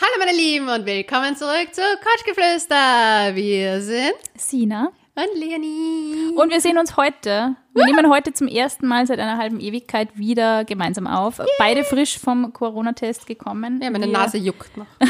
[0.00, 3.36] Hallo meine Lieben und willkommen zurück zu Couchgeflüster.
[3.36, 4.90] Wir sind Sina.
[5.14, 6.34] und Leonie.
[6.34, 7.54] Und wir sehen uns heute.
[7.74, 11.40] Wir nehmen heute zum ersten Mal seit einer halben Ewigkeit wieder gemeinsam auf.
[11.60, 13.80] Beide frisch vom Corona-Test gekommen.
[13.80, 14.86] Ja, meine wir, Nase juckt noch.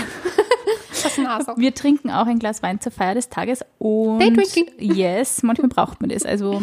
[0.90, 1.54] das Nase.
[1.56, 3.64] Wir trinken auch ein Glas Wein zur Feier des Tages.
[3.78, 4.38] Und
[4.78, 6.26] yes, manchmal braucht man das.
[6.26, 6.62] Also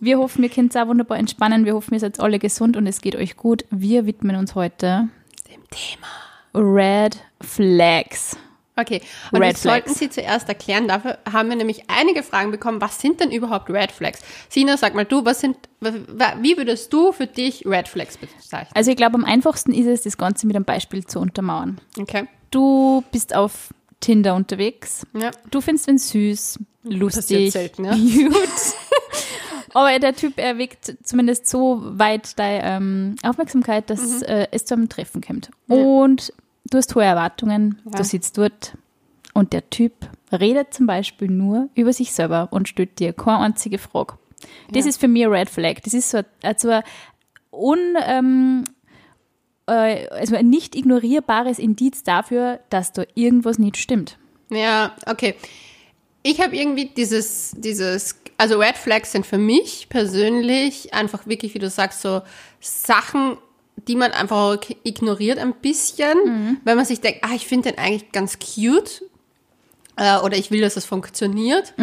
[0.00, 1.66] wir hoffen, ihr könnt es auch wunderbar entspannen.
[1.66, 3.66] Wir hoffen, ihr seid alle gesund und es geht euch gut.
[3.68, 5.10] Wir widmen uns heute
[5.50, 6.31] Dem Thema.
[6.54, 8.36] Red Flags.
[8.74, 9.98] Okay, und Red sollten Flags.
[9.98, 10.88] Sie zuerst erklären.
[10.88, 12.80] Dafür haben wir nämlich einige Fragen bekommen.
[12.80, 14.20] Was sind denn überhaupt Red Flags?
[14.48, 18.70] Sina, sag mal du, was sind, wie würdest du für dich Red Flags bezeichnen?
[18.74, 21.80] Also ich glaube, am einfachsten ist es, das Ganze mit einem Beispiel zu untermauern.
[22.00, 22.26] Okay.
[22.50, 25.06] Du bist auf Tinder unterwegs.
[25.12, 25.30] Ja.
[25.50, 27.92] Du findest ihn süß, lustig, selten, ja.
[27.94, 28.48] cute.
[29.74, 34.22] Aber der Typ erweckt zumindest so weit deine ähm, Aufmerksamkeit, dass Mhm.
[34.24, 35.50] äh, es zu einem Treffen kommt.
[35.68, 36.32] Und
[36.72, 37.90] du hast hohe Erwartungen, Ja.
[37.98, 38.76] du sitzt dort
[39.34, 39.92] und der Typ
[40.32, 44.14] redet zum Beispiel nur über sich selber und stellt dir keine einzige Frage.
[44.72, 44.90] Das Ja.
[44.90, 45.76] ist für mich ein Red Flag.
[45.84, 46.82] Das ist so, ein- also ein
[47.52, 48.64] un, ähm,
[49.66, 54.18] äh, also ein nicht ignorierbares Indiz dafür, dass da irgendwas nicht stimmt.
[54.50, 55.34] Ja, okay.
[56.22, 61.58] Ich habe irgendwie dieses, dieses, also Red Flags sind für mich persönlich einfach wirklich, wie
[61.58, 62.22] du sagst, so
[62.60, 63.36] Sachen,
[63.76, 66.16] die man einfach ignoriert ein bisschen,
[66.64, 69.02] wenn man sich denkt, ah, ich finde den eigentlich ganz cute
[69.96, 71.74] äh, oder ich will, dass es funktioniert.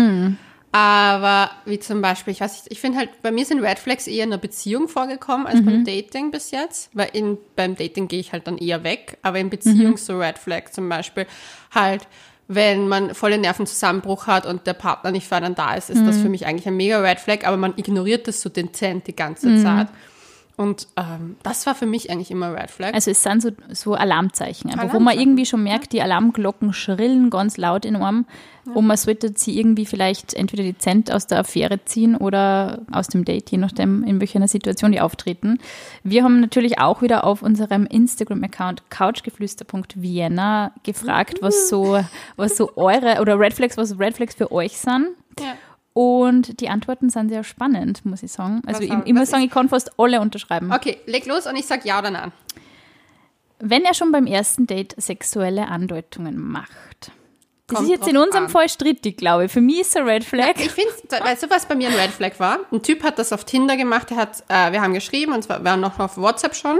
[0.72, 4.06] Aber wie zum Beispiel, ich weiß nicht, ich finde halt, bei mir sind Red Flags
[4.06, 8.20] eher in einer Beziehung vorgekommen als beim Dating bis jetzt, weil in, beim Dating gehe
[8.20, 11.26] ich halt dann eher weg, aber in Beziehung so Red Flag zum Beispiel
[11.74, 12.08] halt,
[12.48, 16.30] wenn man volle Nervenzusammenbruch hat und der Partner nicht einen da ist, ist das für
[16.30, 19.88] mich eigentlich ein mega Red Flag, aber man ignoriert das so dezent die ganze Zeit.
[20.60, 22.94] Und ähm, das war für mich eigentlich immer Red Flag.
[22.94, 26.74] Also es sind so, so Alarmzeichen, einfach, wo man Alarmzeichen, irgendwie schon merkt, die Alarmglocken
[26.74, 28.26] schrillen ganz laut in einem
[28.74, 33.24] und man sollte sie irgendwie vielleicht entweder dezent aus der Affäre ziehen oder aus dem
[33.24, 35.60] Date, je nachdem, in welcher Situation die auftreten.
[36.04, 42.04] Wir haben natürlich auch wieder auf unserem Instagram-Account couchgeflüster.vienna gefragt, was so,
[42.36, 45.08] was so eure, oder Red Flags, was Red Flags für euch sind.
[45.40, 45.56] ja.
[46.00, 48.62] Und die Antworten sind sehr spannend, muss ich sagen.
[48.66, 50.72] Also ich, ich muss sagen, ich kann fast alle unterschreiben.
[50.72, 52.32] Okay, leg los und ich sag ja oder nein.
[53.60, 57.12] Wenn er schon beim ersten Date sexuelle Andeutungen macht.
[57.68, 58.50] Das Kommt ist jetzt in unserem an.
[58.50, 59.52] Fall strittig, glaube ich.
[59.52, 60.54] Für mich ist es ein Red Flag.
[60.56, 62.60] Ich finde, weißt du, was bei mir ein Red Flag war?
[62.72, 65.60] Ein Typ hat das auf Tinder gemacht, der hat, äh, wir haben geschrieben und zwar,
[65.60, 66.80] wir waren noch auf WhatsApp schon.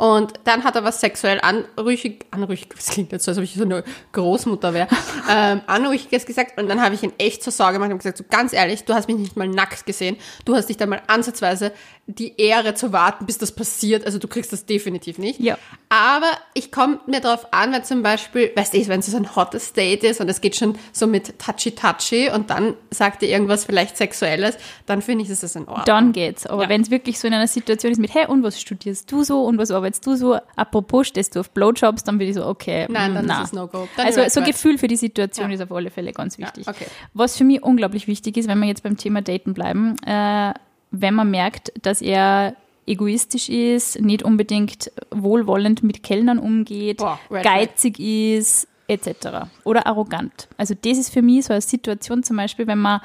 [0.00, 3.52] Und dann hat er was sexuell anrüchig, anrüchig, das klingt jetzt so, als ob ich
[3.52, 4.88] so eine Großmutter wäre,
[5.30, 6.58] ähm, anrüchiges gesagt.
[6.58, 8.94] Und dann habe ich ihn echt zur Sorge gemacht und gesagt, so ganz ehrlich, du
[8.94, 10.16] hast mich nicht mal nackt gesehen.
[10.46, 11.72] Du hast nicht einmal ansatzweise
[12.14, 14.04] die Ehre zu warten, bis das passiert.
[14.06, 15.40] Also du kriegst das definitiv nicht.
[15.40, 15.56] Ja.
[15.88, 19.34] Aber ich komme mir darauf an, wenn zum Beispiel, weißt du, wenn es so ein
[19.34, 23.64] hottes Date ist und es geht schon so mit touchy-touchy und dann sagt ihr irgendwas
[23.64, 24.56] vielleicht Sexuelles,
[24.86, 25.84] dann finde ich, ist das in Ordnung.
[25.86, 26.46] Dann geht's.
[26.46, 26.68] Aber Ja.
[26.68, 29.44] wenn es wirklich so in einer Situation ist mit, hey, und was studierst du so
[29.44, 30.38] und was arbeitest du so?
[30.56, 32.86] Apropos, stehst du auf Blowjobs, dann bin ich so, okay.
[32.88, 33.40] Nein, dann na.
[33.42, 33.88] ist es No-Go.
[33.96, 34.40] Also so.
[34.42, 35.54] Gefühl für die Situation Ja.
[35.56, 36.66] ist auf alle Fälle ganz wichtig.
[36.68, 36.86] okay.
[37.14, 40.52] Was für mich unglaublich wichtig ist, wenn wir jetzt beim Thema Daten bleiben, äh,
[40.90, 42.54] wenn man merkt, dass er
[42.86, 47.44] egoistisch ist, nicht unbedingt wohlwollend mit Kellnern umgeht, Boah, Flag.
[47.44, 49.46] geizig ist, etc.
[49.64, 50.48] Oder arrogant.
[50.56, 53.00] Also das ist für mich so eine Situation zum Beispiel, wenn man,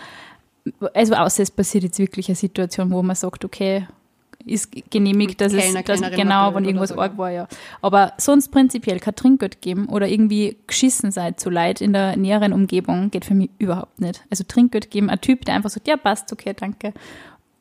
[0.94, 3.86] also außer es passiert jetzt wirklich eine Situation, wo man sagt, okay,
[4.46, 7.48] ist genehmigt, dass Kellner, es, dass, genau, wenn irgendwas so, arg war, ja.
[7.82, 12.54] Aber sonst prinzipiell kein Trinkgeld geben oder irgendwie geschissen seid zu leid in der näheren
[12.54, 14.24] Umgebung, geht für mich überhaupt nicht.
[14.30, 16.94] Also Trinkgeld geben, ein Typ, der einfach sagt, ja, passt, okay, danke.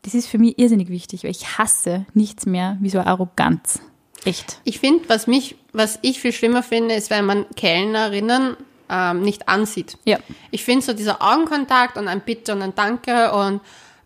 [0.05, 3.81] Das ist für mich irrsinnig wichtig, weil ich hasse nichts mehr wie so Arroganz.
[4.25, 4.61] Echt.
[4.65, 8.57] Ich finde, was mich, was ich viel schlimmer finde, ist, wenn man Kellnerinnen
[8.89, 9.99] ähm, nicht ansieht.
[10.05, 10.19] Ja.
[10.51, 13.61] Ich finde so dieser Augenkontakt und ein Bitte und ein Danke und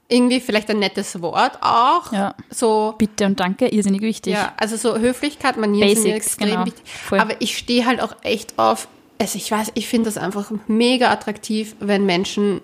[0.08, 2.12] irgendwie vielleicht ein nettes Wort auch.
[2.12, 2.34] Ja.
[2.50, 4.32] So, Bitte und danke, irrsinnig wichtig.
[4.32, 6.66] Ja, also so Höflichkeit, Manieren sind mir Basics, extrem genau.
[6.66, 6.84] wichtig.
[6.86, 7.20] Voll.
[7.20, 11.10] Aber ich stehe halt auch echt auf, also ich weiß, ich finde das einfach mega
[11.10, 12.60] attraktiv, wenn Menschen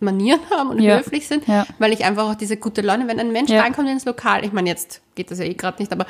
[0.00, 0.98] Manieren haben und Ja.
[0.98, 1.66] höflich sind, Ja.
[1.78, 3.62] weil ich einfach auch diese gute Laune, wenn ein Mensch Ja.
[3.62, 6.06] reinkommt ins Lokal, ich meine, jetzt geht das ja eh gerade nicht, aber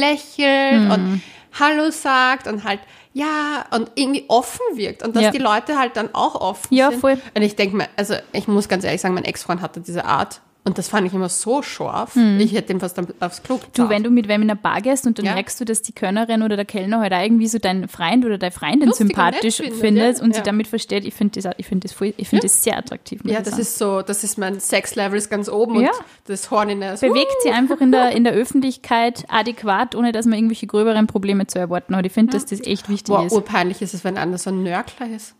[0.00, 0.90] lächelt Mhm.
[0.90, 1.22] und
[1.58, 2.80] Hallo sagt und halt,
[3.14, 5.30] ja, und irgendwie offen wirkt und dass Ja.
[5.30, 7.00] die Leute halt dann auch offen Ja, sind.
[7.00, 7.18] voll.
[7.34, 10.40] Und ich denke mir, also ich muss ganz ehrlich sagen, mein Ex-Freund hatte diese Art
[10.66, 12.16] Und das fand ich immer so scharf.
[12.38, 13.88] Ich hätte den fast aufs Klo Du, gezahlt.
[13.90, 15.34] wenn du mit wem in einer Bar gehst und dann Ja.
[15.34, 18.36] merkst du, dass die Kellnerin oder der Kellner halt auch irgendwie so deinen Freund oder
[18.36, 20.24] deine Freundin Lustig und sympathisch nett findet, ja.
[20.24, 20.44] und sie Ja.
[20.44, 23.20] damit versteht, ich finde das, ich finde das, voll- ich das sehr attraktiv.
[23.24, 23.62] Ja, das sagen.
[23.62, 25.90] ist so, das ist mein Sexlevel ist ganz oben Ja.
[25.90, 25.96] und
[26.26, 27.00] das Horniness.
[27.00, 28.32] Bewegt sie einfach in der, in der
[28.66, 32.04] Öffentlichkeit adäquat, ohne dass man irgendwelche gröberen Probleme zu erwarten hat.
[32.06, 33.32] Ich finde, dass das echt wichtig Boah, ist.
[33.32, 35.34] urpeinlich ist es, wenn einer so ein Nörgler ist.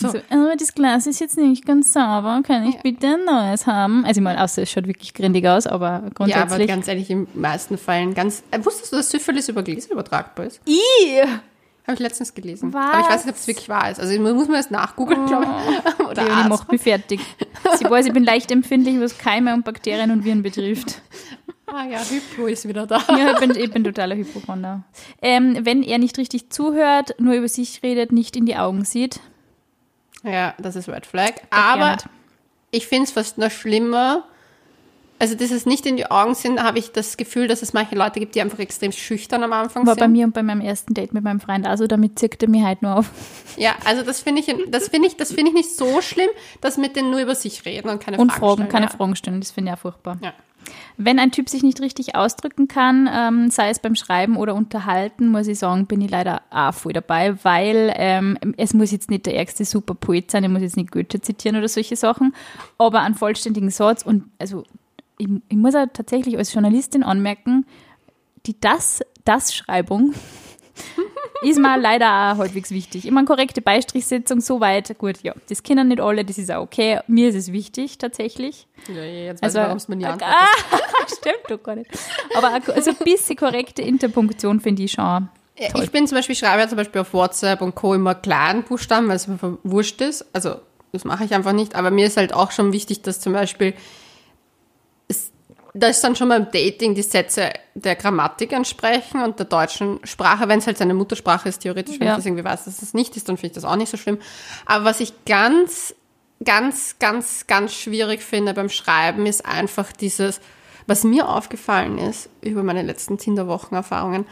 [0.00, 0.08] So.
[0.08, 4.04] So, oh, das Glas ist jetzt nicht ganz sauber, kann ich bitte ein neues haben?
[4.06, 6.68] Also ich meine, außer es schaut wirklich grindig aus, aber Ja, aber grundsätzlich.
[6.68, 8.42] ganz ehrlich, in den meisten Fällen ganz.
[8.50, 10.60] Äh, wusstest du, dass Syphilis über Gläser übertragbar ist?
[10.66, 11.20] I,
[11.86, 12.72] Habe ich letztens gelesen.
[12.72, 12.92] Was?
[12.92, 14.00] Aber ich weiß nicht, ob es wirklich wahr ist.
[14.00, 15.46] Also ich muss man erst nachgoogeln, glaube
[15.98, 16.06] ich.
[16.06, 17.20] Oder Leonie macht mich fertig.
[17.78, 21.02] Sie weiß, ich bin leicht empfindlich, was Keime und Bakterien und Viren betrifft.
[21.72, 23.00] Ah ja, Hypo ist wieder da.
[23.10, 24.82] Ja, ich bin, ich bin totaler Hypochonder.
[25.22, 29.20] Ähm, wenn er nicht richtig zuhört, nur über sich redet, nicht in die Augen sieht.
[30.22, 31.34] Ja, das ist Red Flag.
[31.50, 31.96] gar Aber
[32.70, 34.24] ich finde es fast noch schlimmer.
[35.22, 37.94] Also, dass es nicht in die Augen sind, habe ich das Gefühl, dass es manche
[37.94, 40.00] Leute gibt, die einfach extrem schüchtern am Anfang War sind.
[40.00, 42.80] bei mir und bei meinem ersten Date mit meinem Freund also, damit zirkte mir halt
[42.80, 43.10] nur auf.
[43.58, 46.30] Ja, also das finde ich, das finde ich, das finde ich nicht so schlimm,
[46.62, 48.68] dass mit denen nur über sich reden und keine Und Fragen Fragen, stellen.
[48.70, 48.92] keine ja.
[48.92, 50.16] Fragen stellen, das finde ich auch furchtbar.
[50.22, 50.32] Ja.
[50.96, 55.28] Wenn ein Typ sich nicht richtig ausdrücken kann, ähm, sei es beim Schreiben oder Unterhalten,
[55.28, 59.26] muss ich sagen, bin ich leider auch voll dabei, weil ähm, es muss jetzt nicht
[59.26, 62.34] der ärgste Superpoet sein, ich muss jetzt nicht Goethe zitieren oder solche Sachen,
[62.76, 64.64] aber einen vollständigen Satz und also
[65.18, 67.66] ich, ich muss auch tatsächlich als Journalistin anmerken,
[68.46, 70.14] die das, das Schreibung
[71.42, 73.04] ist mir leider auch halbwegs wichtig.
[73.04, 77.00] Ich meine, korrekte Beistrichsetzung, soweit, gut, ja, das kennen nicht alle, das ist auch okay.
[77.06, 78.66] Mir ist es wichtig, tatsächlich.
[78.88, 80.36] Ja, jetzt weiß Also, ich, warum es mir nie ah, antwortet.
[81.18, 81.90] stimmt doch gar nicht.
[82.36, 85.28] Aber also ein bisschen korrekte Interpunktion finde ich schon.
[85.58, 87.94] Ja, Ich bin zum Beispiel, ich schreibe ja zum Beispiel auf WhatsApp und Co.
[87.94, 90.24] immer kleinen Buchstaben, weil es mir wurscht ist.
[90.34, 90.56] Also,
[90.92, 91.74] das mache ich einfach nicht.
[91.74, 93.74] Aber mir ist halt auch schon wichtig, dass zum Beispiel,
[95.74, 100.48] da ist dann schon beim Dating die Sätze der Grammatik entsprechen und der deutschen Sprache,
[100.48, 102.14] wenn es halt seine Muttersprache ist, theoretisch, wenn Ja.
[102.14, 103.96] ich das irgendwie weiß, dass es nicht ist, dann finde ich das auch nicht so
[103.96, 104.18] schlimm.
[104.66, 105.94] Aber was ich ganz,
[106.44, 110.40] ganz, ganz, ganz schwierig finde beim Schreiben, ist einfach dieses,
[110.86, 114.26] was mir aufgefallen ist über meine letzten Tinder-Wochen-Erfahrungen,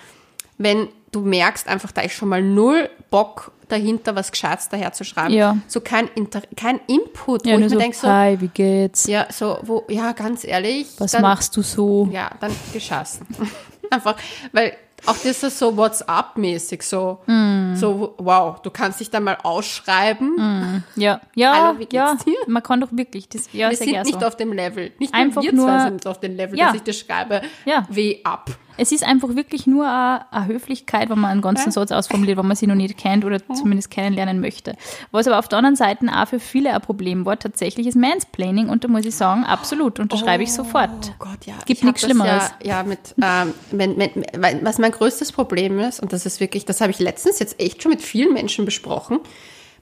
[0.57, 5.05] wenn du merkst einfach, da ist schon mal null Bock dahinter, was Gescheites daher zu
[5.05, 5.33] schreiben.
[5.35, 5.57] Ja.
[5.67, 9.07] So kein, Inter kein Input, Ja, wo ich so, mir denke, so, hi, wie geht's?
[9.07, 10.87] ja, so, wo, ja, ganz ehrlich.
[10.99, 12.09] Was dann, machst du so?
[12.13, 13.27] Ja, dann geschossen.
[13.91, 14.17] Einfach,
[14.53, 14.75] weil
[15.07, 17.77] auch das ist so WhatsApp-mäßig, so, Mm.
[17.77, 20.83] so, wow, du kannst dich da mal ausschreiben.
[20.97, 22.17] Ja, ja, Hallo, ja.
[22.17, 22.35] dir?
[22.49, 24.27] Man kann doch wirklich, das, ja, Wir sind nicht so.
[24.27, 24.91] auf dem Level.
[24.99, 26.67] Nicht Einfach nur wir zwei nur- sind auf dem Level, Ja.
[26.67, 27.87] dass ich das schreibe, Ja.
[27.89, 28.51] weh ab.
[28.79, 31.73] Es ist einfach wirklich nur eine, Höflichkeit, wenn man einen ganzen Ja.
[31.73, 34.77] Satz ausformuliert, wenn man sie noch nicht kennt oder zumindest kennenlernen möchte.
[35.11, 38.69] Was aber auf der anderen Seite auch für viele ein Problem war, tatsächlich ist Mansplaining
[38.69, 40.91] und da muss ich sagen, absolut, unterschreibe ich sofort.
[41.11, 41.55] Oh Gott, ja.
[41.67, 42.53] Gibt nichts Schlimmeres.
[42.63, 46.41] Ja, ja mit, ähm, wenn, wenn, weil- was mein größtes Problem ist, und das ist
[46.41, 49.19] wirklich, das habe ich letztens jetzt echt schon mit vielen Menschen besprochen.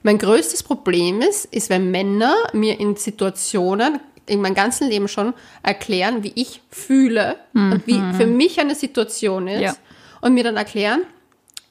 [0.03, 5.33] Mein größtes Problem ist, ist, wenn Männer mir in Situationen in meinem ganzen Leben schon
[5.63, 9.75] erklären, wie ich fühle und wie für mich eine Situation ist Ja.
[10.21, 11.01] und mir dann erklären,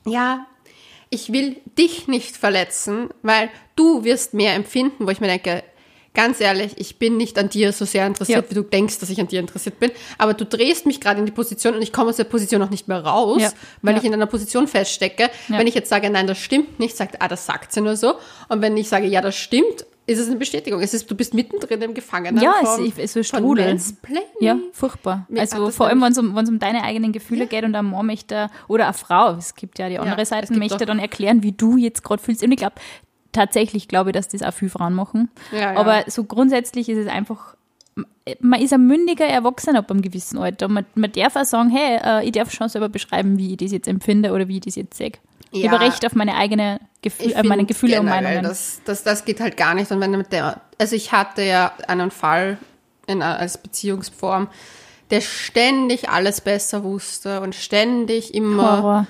[0.07, 0.47] ja,
[1.11, 5.63] ich will dich nicht verletzen, weil du wirst mehr empfinden, wo ich mir denke,
[6.15, 8.51] ganz ehrlich, ich bin nicht an dir so sehr interessiert, Ja.
[8.51, 11.27] wie du denkst, dass ich an dir interessiert bin, aber du drehst mich gerade in
[11.27, 13.51] die Position und ich komme aus der Position noch nicht mehr raus, Ja.
[13.83, 14.01] weil Ja.
[14.01, 15.29] ich in einer Position feststecke.
[15.49, 18.15] Wenn ich jetzt sage, nein, das stimmt nicht, sagt, ah, das sagt sie nur so.
[18.49, 20.81] Und wenn ich sage, ja, das stimmt, ist es eine Bestätigung.
[20.81, 22.43] Es ist, du bist mittendrin im Gefangenen.
[22.43, 23.79] Ja, es, es ist so von Strudel.
[24.41, 25.27] Ja, furchtbar.
[25.29, 27.87] Mir Also vor allem, wenn es um, wenn's um deine eigenen Gefühle geht und ein
[27.87, 31.43] Mann möchte, oder eine Frau, es gibt ja die andere es Seite, möchte dann erklären,
[31.43, 32.45] wie du jetzt gerade fühlst.
[32.45, 32.77] Und ich glaube,
[33.33, 35.29] tatsächlich glaube ich, dass das auch viele Frauen machen.
[35.51, 35.77] Ja, ja.
[35.77, 37.57] Aber so grundsätzlich ist es einfach,
[38.41, 40.69] man ist ein mündiger Erwachsener ab einem gewissen Alter.
[40.69, 43.73] Man, man darf auch sagen, hey, äh, ich darf schon selber beschreiben, wie ich das
[43.73, 45.13] jetzt empfinde oder wie ich das jetzt sehe.
[45.51, 45.71] Ich Ja.
[45.73, 48.43] habe Recht auf meine eigene Gefühl, äh, meine Gefühle und Meinungen.
[48.43, 49.91] Das, das, das geht halt gar nicht.
[49.91, 52.59] Und wenn mit der, also ich hatte ja einen Fall
[53.07, 54.49] in, als Beziehungsform,
[55.11, 59.07] der ständig alles besser wusste und ständig immer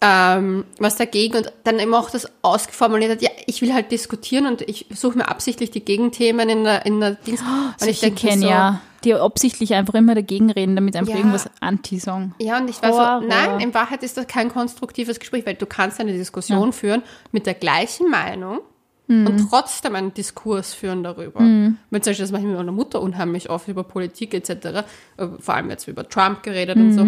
[0.00, 4.46] ähm, was dagegen und dann immer auch das ausgeformuliert hat, ja, ich will halt diskutieren
[4.46, 7.44] und ich suche mir absichtlich die Gegenthemen in der, in der Dienst.
[7.80, 11.18] und ich denke so, ja, die absichtlich einfach immer dagegen reden, damit einfach Ja.
[11.18, 12.34] irgendwas anti sagen.
[12.40, 13.20] Ja, und ich war Horror.
[13.22, 17.02] so, nein, in Wahrheit ist das kein konstruktives Gespräch, weil du kannst eine Diskussion führen
[17.32, 18.60] mit der gleichen Meinung
[19.08, 19.26] Mhm.
[19.26, 21.40] und trotzdem einen Diskurs führen darüber.
[21.40, 24.84] Mit zum Beispiel, das mache ich mit meiner Mutter unheimlich oft über Politik etc.,
[25.16, 26.92] äh, vor allem jetzt über Trump geredet und Mhm.
[26.92, 27.06] so.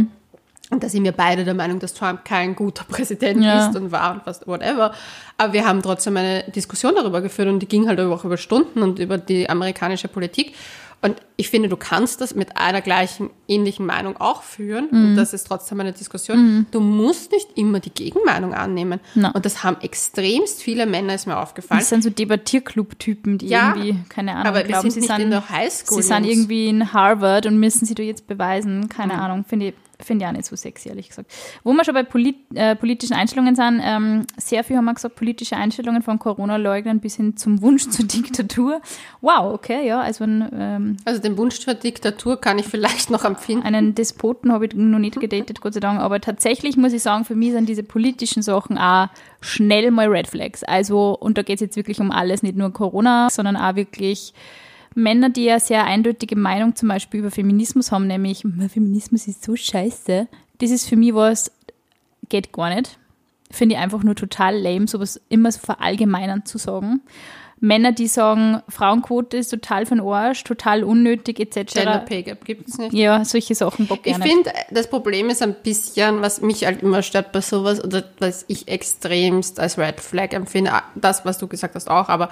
[0.70, 3.68] Und da sind wir beide der Meinung, dass Trump kein guter Präsident Ja.
[3.68, 4.92] ist und war und was, whatever.
[5.36, 8.82] Aber wir haben trotzdem eine Diskussion darüber geführt und die ging halt auch über Stunden
[8.82, 10.54] und über die amerikanische Politik.
[11.04, 14.88] Und ich finde, du kannst das mit einer gleichen, ähnlichen Meinung auch führen.
[14.90, 15.04] Mhm.
[15.10, 16.66] Und das ist trotzdem eine Diskussion.
[16.70, 19.00] Du musst nicht immer die Gegenmeinung annehmen.
[19.14, 19.30] Na.
[19.32, 21.80] Und das haben extremst viele Männer, ist mir aufgefallen.
[21.80, 25.10] Das sind so Debattierclub-Typen, die Ja, irgendwie, keine Ahnung, aber wir glauben, sind sie nicht
[25.14, 28.88] sind, in der Highschool, sie sind irgendwie in Harvard und müssen sie da jetzt beweisen.
[28.88, 29.20] Keine Mhm.
[29.20, 31.32] Ahnung, finde ich, finde ich auch nicht so sexy, ehrlich gesagt.
[31.62, 35.16] Wo wir schon bei polit, äh, politischen Einstellungen sind, ähm, sehr viel haben wir gesagt,
[35.16, 38.80] politische Einstellungen von Corona-Leugnern bis hin zum Wunsch zur Diktatur.
[39.20, 43.24] Wow, okay, ja, also ein, ähm, Also den Wunsch zur Diktatur kann ich vielleicht noch
[43.24, 43.64] empfinden.
[43.64, 46.00] einen Despoten habe ich noch nicht gedatet, Gott sei Dank.
[46.00, 49.08] Aber tatsächlich muss ich sagen, für mich sind diese politischen Sachen auch
[49.40, 50.64] schnell mal Red Flags.
[50.64, 54.34] Also, und da geht es jetzt wirklich um alles, nicht nur Corona, sondern auch wirklich
[54.94, 59.44] Männer, die ja sehr eindeutige Meinung zum Beispiel über Feminismus haben, nämlich "Ma, Feminismus ist
[59.44, 60.28] so scheiße.
[60.58, 61.50] Das ist für mich was,
[62.28, 62.98] geht gar nicht.
[63.50, 67.00] Finde ich einfach nur total lame, sowas immer so verallgemeinern zu sagen.
[67.60, 71.72] Männer, die sagen, Frauenquote ist total von Arsch, total unnötig, etc.
[71.72, 72.92] Gender Pay Gap gibt es nicht.
[72.92, 77.02] Ja, solche Sachen bock Ich finde, das Problem ist ein bisschen, was mich halt immer
[77.02, 81.74] stört bei sowas oder was ich extremst als Red Flag empfinde, das, was du gesagt
[81.74, 82.28] hast, auch, aber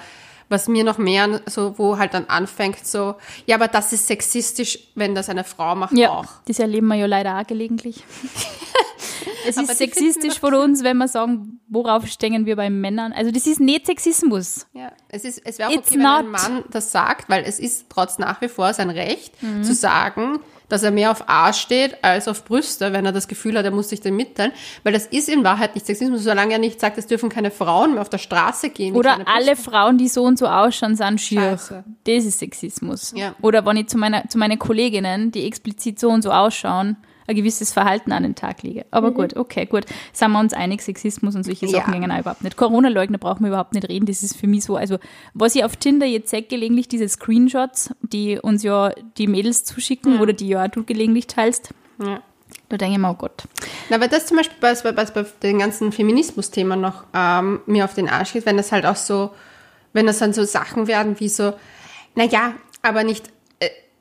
[0.53, 3.17] was mir noch mehr so, wo halt dann anfängt, so,
[3.47, 6.27] ja, aber das ist sexistisch, wenn das eine Frau macht, Ja, auch.
[6.47, 8.05] das erleben wir ja leider auch gelegentlich.
[9.49, 13.13] es ist sexistisch von uns, wenn wir sagen, worauf stehen wir bei Männern.
[13.13, 14.67] Also das ist nicht Sexismus.
[14.73, 16.29] Ja, es ist, es wäre okay, wenn ein.
[16.31, 19.65] Mann das sagt, weil es ist trotz nach wie vor sein Recht, Mhm.
[19.65, 20.39] zu sagen,
[20.73, 23.71] dass er mehr auf A steht als auf Brüste, wenn er das Gefühl hat, er
[23.71, 24.53] muss sich dem mitteilen.
[24.85, 27.93] Weil das ist in Wahrheit nicht Sexismus, solange er nicht sagt, es dürfen keine Frauen
[27.93, 28.95] mehr auf der Straße gehen.
[28.95, 31.43] Oder alle Frauen, die so und so ausschauen, sind schier.
[31.43, 31.85] Scheiße.
[32.05, 33.13] Das ist Sexismus.
[33.15, 33.35] Ja.
[33.43, 37.37] Oder wenn ich zu, meiner, zu meinen Kolleginnen, die explizit so und so ausschauen, ein
[37.37, 38.85] gewisses Verhalten an den Tag lege.
[38.91, 39.85] Aber gut, okay, gut.
[40.13, 42.01] Sind wir uns einig, Sexismus und solche Sachen Ja.
[42.01, 42.57] gehen auch überhaupt nicht.
[42.57, 44.07] Corona-Leugner brauchen wir überhaupt nicht reden.
[44.07, 44.99] Das ist für mich so, also
[45.35, 50.21] was ich auf Tinder jetzt sehe, gelegentlich diese Screenshots, die uns ja die Mädels zuschicken
[50.21, 51.71] oder die ja auch du gelegentlich teilst,
[52.03, 52.21] Ja.
[52.69, 53.45] da denke ich mir, oh Gott.
[53.91, 57.95] Na, weil das zum Beispiel bei, bei, bei, den ganzen Feminismus-Themen noch ähm, mir auf
[57.95, 59.31] den Arsch geht, wenn das halt auch so,
[59.93, 61.53] wenn das dann so Sachen werden wie so,
[62.15, 63.31] naja, aber nicht,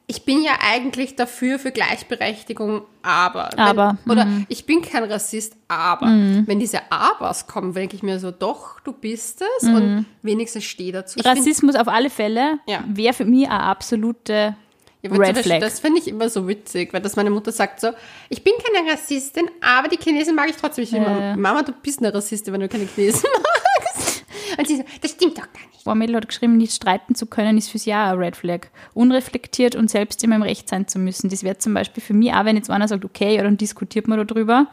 [0.07, 3.49] ich bin ja eigentlich dafür für Gleichberechtigung, aber.
[3.53, 6.07] Wenn, Aber, Oder ich bin kein Rassist, aber.
[6.07, 10.91] Wenn diese Abers kommen, denke ich mir so, doch, du bist es und wenigstens steh
[10.91, 11.17] dazu.
[11.19, 12.83] Ich find- Rassismus auf alle Fälle Ja.
[12.87, 14.55] wäre für mich eine absolute
[15.03, 15.59] Ja, Red Flag.
[15.61, 17.89] Das finde ich immer so witzig, weil das meine Mutter sagt so,
[18.29, 20.83] ich bin keine Rassistin, aber die Chinesen mag ich trotzdem.
[20.83, 23.29] Ich immer, Mama, du bist eine Rassistin, wenn du keine Chinesen
[23.95, 24.25] magst.
[24.59, 25.70] Und sie so, das stimmt doch gar nicht.
[25.83, 28.67] Boah, Mädel hat geschrieben, nicht streiten zu können, ist für sie auch ein Red Flag.
[28.93, 31.29] Unreflektiert und selbst immer im Recht sein zu müssen.
[31.29, 34.07] Das wäre zum Beispiel für mich auch, wenn jetzt einer sagt, okay, ja, dann diskutiert
[34.07, 34.67] man darüber.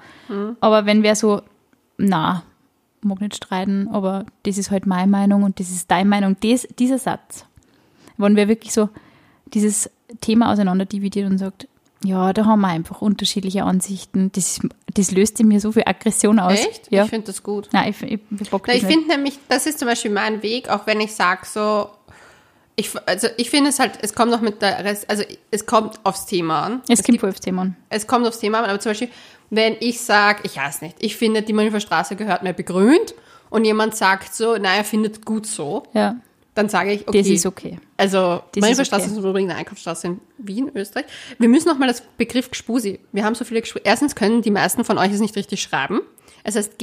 [0.60, 1.42] Aber wenn wer so,
[1.96, 2.42] na,
[3.02, 6.66] mag nicht streiten, aber das ist halt meine Meinung und das ist deine Meinung, das,
[6.78, 7.44] dieser Satz,
[8.16, 8.88] wenn wer wirklich so
[9.54, 11.67] dieses Thema auseinander dividiert und sagt,
[12.04, 14.60] ja, da haben wir einfach unterschiedliche Ansichten, das,
[14.94, 16.58] das löst in mir so viel Aggression aus.
[16.58, 16.92] Echt?
[16.92, 17.04] Ja.
[17.04, 17.68] Ich finde das gut.
[17.72, 20.86] Nein, ich, ich, ich Na, ich finde nämlich, das ist zum Beispiel mein Weg, auch
[20.86, 21.90] wenn ich sage so,
[22.76, 25.98] ich, also ich finde es halt, es kommt noch mit der Rest, also es kommt
[26.04, 26.82] aufs Thema an.
[26.88, 27.76] Es gibt fünf Themen.
[27.88, 29.08] es kommt aufs Thema an, aber zum Beispiel,
[29.50, 33.14] wenn ich sage, ich weiß nicht, ich finde, die Manöverstraße gehört mir begrünt
[33.50, 36.16] und jemand sagt so, na, er findet gut so, Ja,
[36.58, 37.18] dann sage ich, okay.
[37.18, 37.78] das ist okay.
[37.96, 39.28] Also, Das Manöverstraße ist ist, okay.
[39.30, 41.06] übrigens eine Einkaufsstraße in Wien, Österreich.
[41.38, 42.98] Wir müssen nochmal das Begriff Gspusi.
[43.12, 43.82] Wir haben so viele Gspusi.
[43.84, 46.00] Erstens können die meisten von euch es nicht richtig schreiben.
[46.44, 46.76] Es heißt?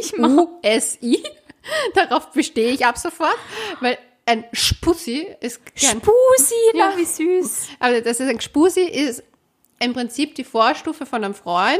[0.00, 1.22] G-S-P-U-S-I.
[1.94, 3.36] Darauf bestehe ich ab sofort,
[3.80, 6.92] weil ein Spussi ist kein Spusi, Ja.
[6.92, 7.68] na, wie süß.
[7.80, 9.22] aber das ist ein Gspusi ist
[9.78, 11.78] im Prinzip die Vorstufe von einem Freund,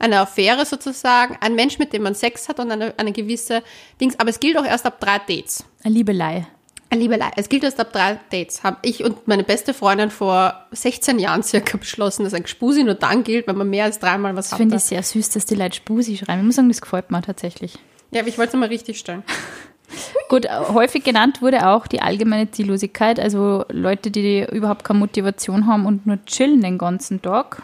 [0.00, 3.62] eine Affäre sozusagen, ein Mensch, mit dem man Sex hat und eine, eine gewisse
[4.00, 4.18] Dings.
[4.18, 5.64] Aber es gilt auch erst ab drei Dates.
[5.84, 6.46] Eine Liebelei.
[6.88, 7.30] Eine Liebelei.
[7.36, 8.64] Es gilt erst ab drei Dates.
[8.64, 12.94] Habe ich und meine beste Freundin vor 16 Jahren circa beschlossen, dass ein Gspusi nur
[12.94, 14.58] dann gilt, wenn man mehr als dreimal was Das hat.
[14.58, 16.40] finde ich sehr süß, dass die Leute Spusi schreiben.
[16.40, 17.78] Ich muss sagen, das gefällt mir tatsächlich.
[18.10, 19.22] Ja, aber ich wollte es mal richtig stellen.
[20.28, 25.84] Gut, häufig genannt wurde auch die allgemeine Ziellosigkeit, also Leute, die überhaupt keine Motivation haben
[25.86, 27.62] und nur chillen den ganzen Tag.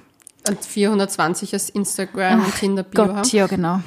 [0.48, 3.14] Und 420 als Instagram und Tinder-Bio haben.
[3.16, 3.80] Gott, ja genau.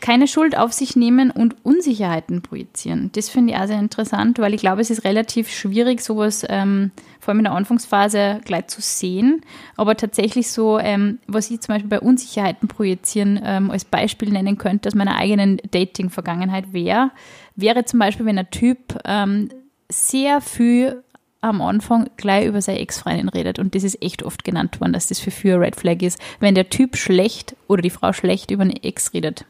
[0.00, 3.10] Keine Schuld auf sich nehmen und Unsicherheiten projizieren.
[3.14, 6.92] Das finde ich auch sehr interessant, weil ich glaube, es ist relativ schwierig, sowas ähm,
[7.18, 9.40] vor allem in der Anfangsphase gleich zu sehen.
[9.76, 14.58] Aber tatsächlich so, ähm, was ich zum Beispiel bei Unsicherheiten projizieren ähm, als Beispiel nennen
[14.58, 17.10] könnte aus meiner eigenen Dating-Vergangenheit wäre,
[17.56, 19.48] wäre zum Beispiel, wenn ein Typ ähm,
[19.90, 21.02] sehr viel
[21.46, 23.58] am Anfang gleich über seine Ex-Freundin redet.
[23.58, 26.54] Und das ist echt oft genannt worden, dass das für für Red Flag ist, wenn
[26.54, 29.44] der Typ schlecht oder die Frau schlecht über eine Ex redet.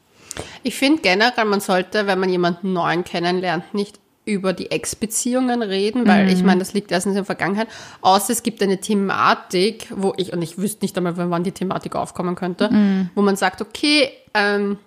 [0.63, 6.07] Ich finde generell, man sollte, wenn man jemanden neuen kennenlernt, nicht über die Ex-Beziehungen reden,
[6.07, 7.69] weil ich meine, das liegt erstens in der Vergangenheit.
[8.01, 11.95] Außer es gibt eine Thematik, wo ich, und ich wüsste nicht einmal, wann die Thematik
[11.95, 12.69] aufkommen könnte,
[13.15, 14.79] wo man sagt, okay, ähm,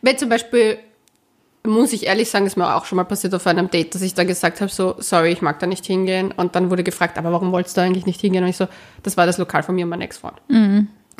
[0.00, 0.78] wenn zum Beispiel,
[1.64, 4.14] muss ich ehrlich sagen, ist mir auch schon mal passiert auf einem Date, dass ich
[4.14, 6.32] dann gesagt habe, so, sorry, ich mag da nicht hingehen.
[6.32, 8.42] Und dann wurde gefragt, aber warum wolltest du eigentlich nicht hingehen?
[8.42, 8.66] Und ich so,
[9.02, 10.40] das war das Lokal von mir und meinem Ex-Freund.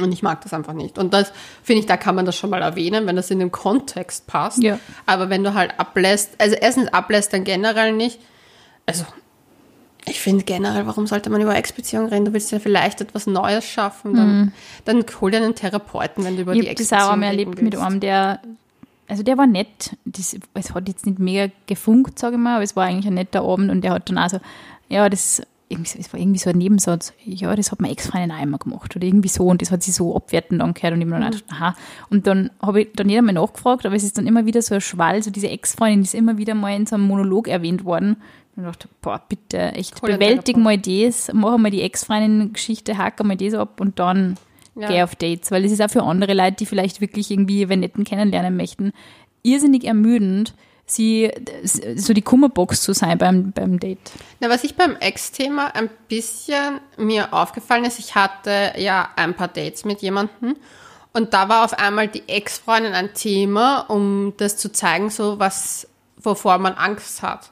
[0.00, 0.98] Und ich mag das einfach nicht.
[0.98, 1.32] Und das
[1.62, 4.62] finde ich, da kann man das schon mal erwähnen, wenn das in den Kontext passt.
[4.62, 4.78] Ja.
[5.06, 8.18] Aber wenn du halt ablässt, also erstens ablässt, dann generell nicht.
[8.86, 9.04] Also,
[10.06, 12.24] ich finde generell, warum sollte man über Ex-Beziehungen reden?
[12.24, 14.14] Du willst ja vielleicht etwas Neues schaffen.
[14.14, 14.52] Dann,
[14.84, 17.28] dann hol dir einen Therapeuten, wenn du über Ich die habe das Ex-Beziehung auch einmal
[17.28, 18.40] erlebt mit einem, der,
[19.12, 19.94] also der war nett.
[20.06, 23.14] Das, es hat jetzt nicht mega gefunkt, sage ich mal, aber es war eigentlich ein
[23.14, 24.38] netter Abend und der hat dann auch so,
[24.88, 28.56] ja, das, es war irgendwie so ein Nebensatz, ja, das hat mein Ex-Freundin auch immer
[28.56, 31.20] gemacht oder irgendwie so und das hat sie so abwertend angehört und ich habe mir
[31.20, 31.76] dann gedacht, aha.
[32.08, 34.76] Und dann habe ich dann nicht einmal nachgefragt, aber es ist dann immer wieder so
[34.76, 38.16] ein Schwall, so diese Ex-Freundin ist immer wieder mal in so einem Monolog erwähnt worden.
[38.56, 43.22] Und ich dachte, boah, bitte, echt, einen bewältig mal das, mach mal die Ex-Freundin-Geschichte, hack
[43.22, 44.38] mal das ab und dann
[44.74, 44.88] Ja.
[44.88, 47.80] geh auf Dates, weil es ist auch für andere Leute, die vielleicht wirklich irgendwie wenn
[47.80, 48.92] netten kennenlernen möchten,
[49.42, 50.54] irrsinnig ermüdend,
[50.86, 51.30] sie
[51.96, 54.12] so die Kummerbox zu sein beim, beim Date.
[54.40, 59.48] Na, was ich beim Ex-Thema ein bisschen mir aufgefallen ist, ich hatte ja ein paar
[59.48, 60.56] Dates mit jemandem
[61.12, 65.86] und da war auf einmal die Ex-Freundin ein Thema, um das zu zeigen, so was,
[66.16, 67.50] wovor man Angst hat.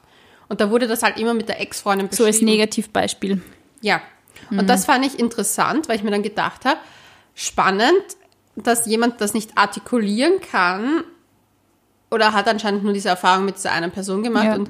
[0.49, 2.51] Und da wurde das halt immer mit der Ex-Freundin So als beschrieben.
[2.51, 3.41] Negativbeispiel.
[3.81, 4.01] Ja.
[4.49, 6.79] Und das fand ich interessant, weil ich mir dann gedacht habe,
[7.35, 7.93] spannend,
[8.55, 11.03] dass jemand das nicht artikulieren kann
[12.09, 14.55] oder hat anscheinend nur diese Erfahrung mit dieser einen Person gemacht Ja.
[14.55, 14.69] und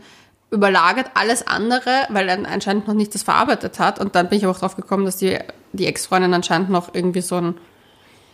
[0.51, 3.99] überlagert alles andere, weil er anscheinend noch nicht das verarbeitet hat.
[3.99, 5.37] Und dann bin ich auch drauf gekommen, dass die,
[5.71, 7.57] die Ex-Freundin anscheinend noch irgendwie so ein,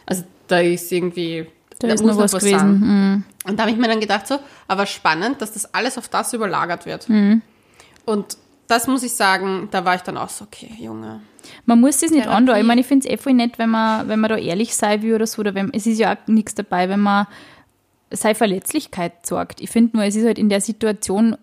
[0.06, 1.48] also da ist irgendwie,
[1.80, 2.80] Da ist noch was gewesen.
[2.80, 3.24] Mhm.
[3.46, 6.34] und da habe ich mir dann gedacht, so, aber spannend, dass das alles auf das
[6.34, 7.08] überlagert wird.
[7.08, 7.42] Mhm.
[8.06, 11.22] Und das muss ich sagen, da war ich dann auch so, okay, Junge.
[11.66, 12.60] Man muss das nicht andauern.
[12.60, 15.02] Ich meine, ich finde es eh voll nett, wenn man, wenn man da ehrlich sein
[15.02, 15.40] will oder so.
[15.40, 17.28] Oder wenn, es ist ja auch nichts dabei, wenn man
[18.12, 19.62] seine Verletzlichkeit sorgt.
[19.62, 21.38] Ich finde nur, es ist halt in der Situation,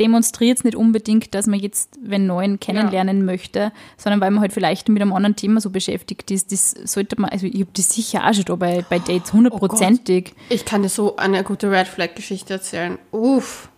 [0.00, 4.52] demonstriert es nicht unbedingt, dass man jetzt wenn Neuen kennenlernen möchte, sondern weil man halt
[4.52, 6.50] vielleicht mit einem anderen Thema so beschäftigt ist.
[6.52, 10.34] Das sollte man, also ich habe das sicher auch schon da bei, bei Dates hundertprozentig.
[10.48, 12.98] Ich kann dir so eine gute Red Flag Geschichte erzählen.
[13.12, 13.68] Uff.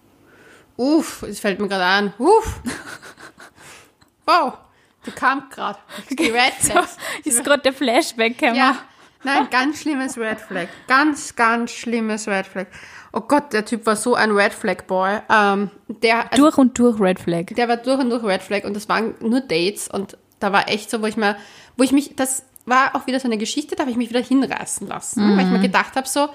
[0.80, 2.14] Uff, es fällt mir gerade an.
[2.18, 2.60] Uff.
[4.26, 4.52] Wow,
[5.06, 5.78] die kam gerade.
[6.08, 6.96] Die Red Flags.
[7.24, 8.56] ist gerade der Flashback gekommen.
[8.56, 8.76] Ja,
[9.24, 10.68] nein, ganz schlimmes Red Flag.
[10.86, 12.66] Ganz, ganz schlimmes Red Flag.
[13.12, 15.18] Oh Gott, der Typ war so ein Red Flag Boy.
[15.28, 17.46] Ähm, der, also Durch und durch Red Flag.
[17.56, 20.68] der war durch und durch Red Flag und das waren nur Dates und da war
[20.68, 21.36] echt so, wo ich mir,
[21.76, 24.22] wo ich mich, das war auch wieder so eine Geschichte, da habe ich mich wieder
[24.22, 26.28] hinreißen lassen, weil ich mir gedacht habe so,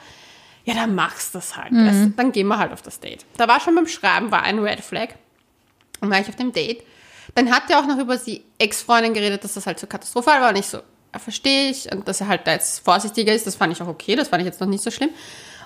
[0.66, 1.72] ja, dann machst du das halt.
[1.72, 3.26] Das, dann gehen wir halt auf das Date.
[3.38, 5.10] Da war schon beim Schreiben, war ein Red Flag
[6.02, 6.84] und war ich auf dem Date.
[7.36, 10.50] Dann hat er auch noch über die Ex-Freundin geredet, dass das halt so katastrophal war
[10.50, 10.78] und ich so,
[11.14, 13.88] ja, verstehe ich und dass er halt da jetzt vorsichtiger ist, das fand ich auch
[13.88, 15.10] okay, das fand ich jetzt noch nicht so schlimm.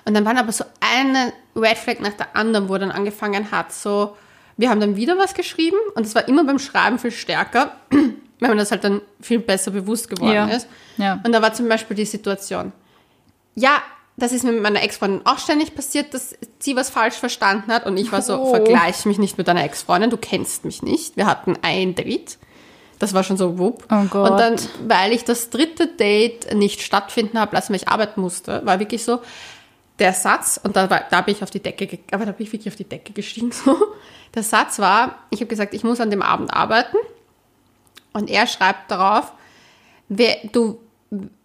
[0.04, 3.50] Und dann waren aber so eine Red Flag nach der anderen, wo er dann angefangen
[3.50, 4.16] hat, so,
[4.56, 8.48] wir haben dann wieder was geschrieben und es war immer beim Schreiben viel stärker, weil
[8.48, 10.46] man das halt dann viel besser bewusst geworden Ja.
[10.48, 10.66] ist.
[10.96, 11.20] Ja.
[11.22, 12.72] Und da war zum Beispiel die Situation,
[13.54, 13.82] ja,
[14.20, 17.86] das ist mir mit meiner Ex-Freundin auch ständig passiert, dass sie was falsch verstanden hat
[17.86, 18.50] und ich war so, Oh.
[18.50, 21.16] vergleich mich nicht mit deiner Ex-Freundin, du kennst mich nicht.
[21.16, 22.38] Wir hatten ein Date.
[22.98, 23.86] Das war schon so wupp.
[23.90, 24.30] Oh Gott.
[24.30, 24.56] Und dann,
[24.86, 29.02] weil ich das dritte Date nicht stattfinden habe lassen, weil ich arbeiten musste, war wirklich
[29.04, 29.20] so,
[29.98, 32.52] der Satz, und da, war, da bin ich auf die Decke, aber da bin ich
[32.52, 33.50] wirklich auf die Decke gestiegen.
[33.64, 33.76] So.
[34.34, 36.96] Der Satz war, ich habe gesagt, ich muss an dem Abend arbeiten.
[38.12, 39.32] Und er schreibt darauf,
[40.08, 40.78] wer, du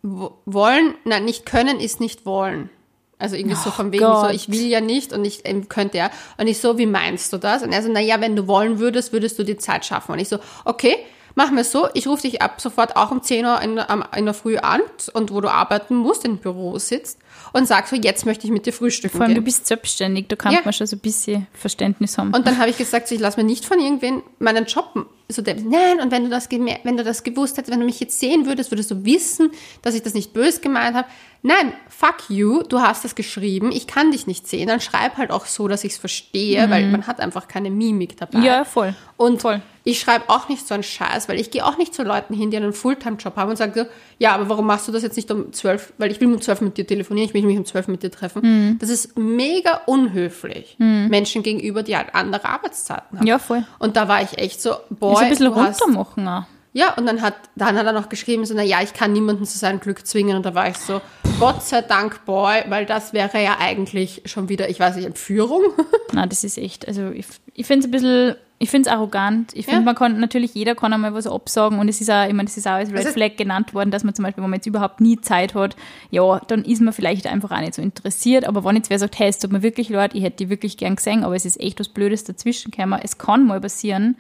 [0.02, 2.70] wollen, nein, nicht können ist nicht wollen.
[3.18, 4.26] Also irgendwie so von wegen Gott.
[4.26, 6.12] so, ich will ja nicht und ich ähm, könnte ja.
[6.38, 7.64] Und ich so, wie meinst du das?
[7.64, 10.12] Und er so, na ja, wenn du wollen würdest, würdest du die Zeit schaffen.
[10.12, 10.98] Und ich so, okay,
[11.34, 13.80] machen wir so, ich rufe dich ab sofort auch um 10 Uhr in,
[14.18, 14.82] in der Früh an
[15.14, 17.20] und wo du arbeiten musst, im Büro sitzt
[17.54, 19.42] und sag so, jetzt möchte ich mit dir frühstücken Vor allem, gehen.
[19.42, 20.60] du bist selbstständig, da kann Ja.
[20.64, 22.34] man schon so ein bisschen Verständnis haben.
[22.34, 25.42] Und dann habe ich gesagt, so, ich lasse mir nicht von irgendwen meinen Job so
[25.42, 25.70] denken.
[25.70, 28.46] Nein, und wenn du das wenn du das gewusst hättest, wenn du mich jetzt sehen
[28.46, 29.50] würdest, würdest du wissen,
[29.82, 31.08] dass ich das nicht böse gemeint habe.
[31.42, 34.68] Nein, fuck you, du hast das geschrieben, ich kann dich nicht sehen.
[34.68, 38.18] Dann schreib halt auch so, dass ich es verstehe, weil man hat einfach keine Mimik
[38.18, 38.40] dabei.
[38.40, 38.44] Mhm.
[38.44, 38.96] ja, voll.
[39.18, 39.62] Und Voll.
[39.84, 42.50] ich schreibe auch nicht so einen Scheiß, weil ich gehe auch nicht zu Leuten hin,
[42.52, 43.86] die einen Fulltime-Job haben und sage so,
[44.20, 45.94] ja, aber warum machst du das jetzt nicht um zwölf?
[45.98, 48.12] Weil ich will um zwölf mit dir telefonieren, ich will mich um zwölf mit dir
[48.12, 48.42] treffen.
[48.44, 48.80] Mhm.
[48.80, 53.28] Das ist mega unhöflich Menschen gegenüber, die halt andere Arbeitszeiten haben.
[53.28, 53.66] Ja, voll.
[53.80, 56.44] Und da war ich echt so, boy, Ist ein bisschen du hast, runter machen auch.
[56.76, 59.46] Ja, und dann hat, dann hat er noch geschrieben, so, na ja, ich kann niemanden
[59.46, 60.36] zu seinem Glück zwingen.
[60.36, 61.00] Und da war ich so,
[61.40, 65.62] Gott sei Dank, Boy, weil das wäre ja eigentlich schon wieder, ich weiß nicht, Entführung.
[66.12, 69.52] Na, das ist echt, also ich, ich finde es ein bisschen, ich finde es arrogant.
[69.54, 69.86] Ich finde, Ja.
[69.86, 72.56] man kann, natürlich jeder kann einmal was absagen und es ist auch, ich meine, es
[72.56, 74.66] ist auch als Red Also- Flag genannt worden, dass man zum Beispiel, wenn man jetzt
[74.66, 75.76] überhaupt nie Zeit hat,
[76.10, 78.46] ja, dann ist man vielleicht einfach auch nicht so interessiert.
[78.46, 80.78] Aber wenn jetzt wer sagt, hey, es tut mir wirklich leid, ich hätte die wirklich
[80.78, 83.00] gern gesehen, aber es ist echt was Blödes dazwischen gekommen.
[83.04, 84.16] Es kann mal passieren,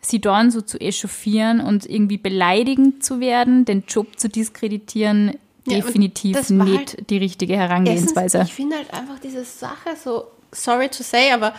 [0.00, 5.76] sie dann so zu echauffieren und irgendwie beleidigend zu werden, den Job zu diskreditieren, Ja,
[5.76, 8.42] definitiv nicht halt die richtige Erstens, Herangehensweise.
[8.46, 11.52] ich finde halt einfach diese Sache so, sorry to say, aber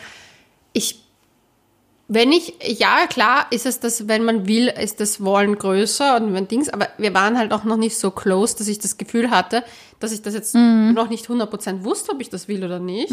[0.74, 1.01] ich,
[2.14, 6.34] wenn ich, ja klar ist es das, wenn man will, ist das Wollen größer und
[6.34, 9.32] wenn Dings, aber wir waren halt auch noch nicht so close, dass ich das Gefühl
[9.32, 9.64] hatte,
[10.02, 10.94] dass ich das jetzt Mhm.
[10.94, 13.12] noch nicht 100% wusste, ob ich das will oder nicht.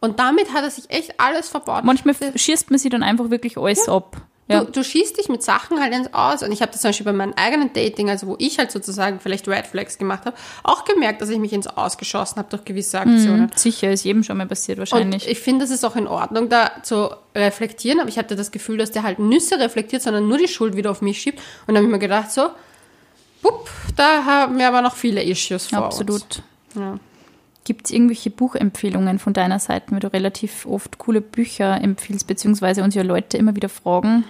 [0.00, 1.84] Und damit hat er sich echt alles verbaut.
[1.84, 4.16] Manchmal schießt man sie dann einfach wirklich alles ab.
[4.46, 4.62] Ja.
[4.62, 6.42] Du, du schießt dich mit Sachen halt ins Aus.
[6.42, 9.18] Und ich habe das zum Beispiel bei meinem eigenen Dating, also wo ich halt sozusagen
[9.20, 13.00] vielleicht Red Flags gemacht habe, auch gemerkt, dass ich mich ins Ausgeschossen habe durch gewisse
[13.00, 13.50] Aktionen.
[13.54, 15.24] Sicher, ist jedem schon mal passiert wahrscheinlich.
[15.24, 18.52] Und ich finde, das ist auch in Ordnung, da zu reflektieren, aber ich hatte das
[18.52, 21.38] Gefühl, dass der halt Nüsse reflektiert, sondern nur die Schuld wieder auf mich schiebt.
[21.66, 22.50] Und dann habe ich mir gedacht, so,
[23.42, 26.00] bupp, da haben wir aber noch viele Issues vor uns.
[26.00, 26.42] Absolut.
[26.74, 26.98] Ja.
[27.64, 32.82] Gibt es irgendwelche Buchempfehlungen von deiner Seite, weil du relativ oft coole Bücher empfiehlst, beziehungsweise
[32.82, 34.24] uns ja Leute immer wieder fragen?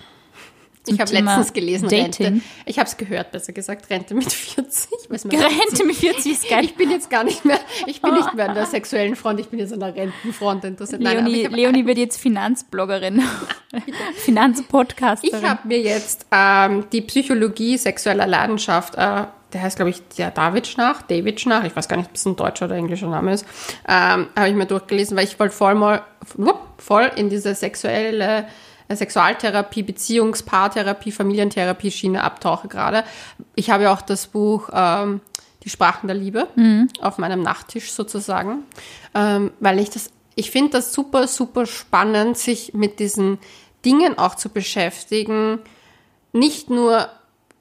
[0.87, 2.27] Ich habe letztens gelesen, Dating.
[2.27, 2.40] Rente.
[2.66, 4.90] Ich habe es gehört, besser gesagt, Rente mit 40.
[5.09, 6.64] Was man Rente mit 40 ist geil.
[6.64, 9.49] Ich bin jetzt gar nicht mehr, ich bin nicht mehr an der sexuellen Front, ich
[9.49, 11.01] bin jetzt an der Rentenfront interessiert.
[11.01, 13.23] Nein, Leonie, habe Leonie wird jetzt Finanzbloggerin,
[14.16, 15.38] Finanzpodcasterin.
[15.38, 20.31] Ich habe mir jetzt ähm, die Psychologie sexueller Leidenschaft, äh, der heißt, glaube ich, der
[20.31, 23.33] David Schnach, David Schnach, ich weiß gar nicht, ob es ein deutscher oder englischer Name
[23.33, 23.47] ist,
[23.88, 26.03] ähm, habe ich mir durchgelesen, weil ich wollte voll mal
[26.77, 28.47] voll in diese sexuelle
[28.88, 33.05] äh, Sexualtherapie, Beziehungspaartherapie, Familientherapie Schiene abtauche gerade.
[33.55, 35.21] Ich habe ja auch das Buch ähm,
[35.62, 36.49] Die Sprachen der Liebe
[37.01, 38.64] auf meinem Nachttisch sozusagen,
[39.14, 43.38] ähm, weil ich das, ich finde das super, super spannend, sich mit diesen
[43.85, 45.61] Dingen auch zu beschäftigen,
[46.33, 47.09] nicht nur,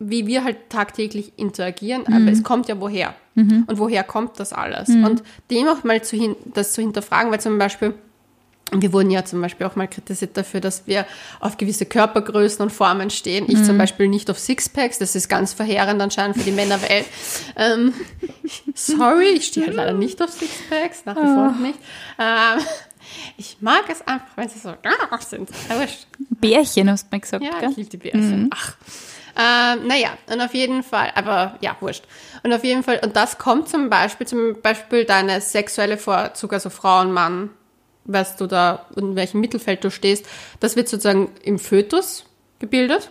[0.10, 3.13] wie wir halt tagtäglich interagieren, aber es kommt ja woher.
[3.68, 4.89] Und woher kommt das alles?
[5.06, 7.94] Und dem auch mal zu hin, das zu hinterfragen, weil zum Beispiel,
[8.72, 11.06] wir wurden ja zum Beispiel auch mal kritisiert dafür, dass wir
[11.39, 13.46] auf gewisse Körpergrößen und Formen stehen.
[13.48, 17.06] Ich zum Beispiel nicht auf Sixpacks, das ist ganz verheerend anscheinend für die Männerwelt.
[17.56, 17.94] Ähm,
[18.76, 21.80] sorry, ich stehe halt leider nicht auf Sixpacks, nach wie vor nicht.
[22.20, 22.60] Ähm,
[23.38, 24.74] ich mag es einfach, wenn sie so
[25.28, 25.50] sind.
[26.30, 27.72] Bärchen, hast du mir gesagt, ja, gell?
[27.72, 28.50] ich liebe die Bärchen.
[28.54, 28.76] Ach.
[29.36, 32.04] Ähm, naja, und auf jeden Fall, aber ja, wurscht.
[32.43, 36.69] Und auf jeden Fall, und das kommt zum Beispiel, zum Beispiel deine sexuelle Vorzug, also
[36.69, 37.50] Frau und Mann,
[38.06, 40.26] was du da, in welchem Mittelfeld du stehst,
[40.60, 42.26] das wird sozusagen im Fötus
[42.60, 43.10] gebildet.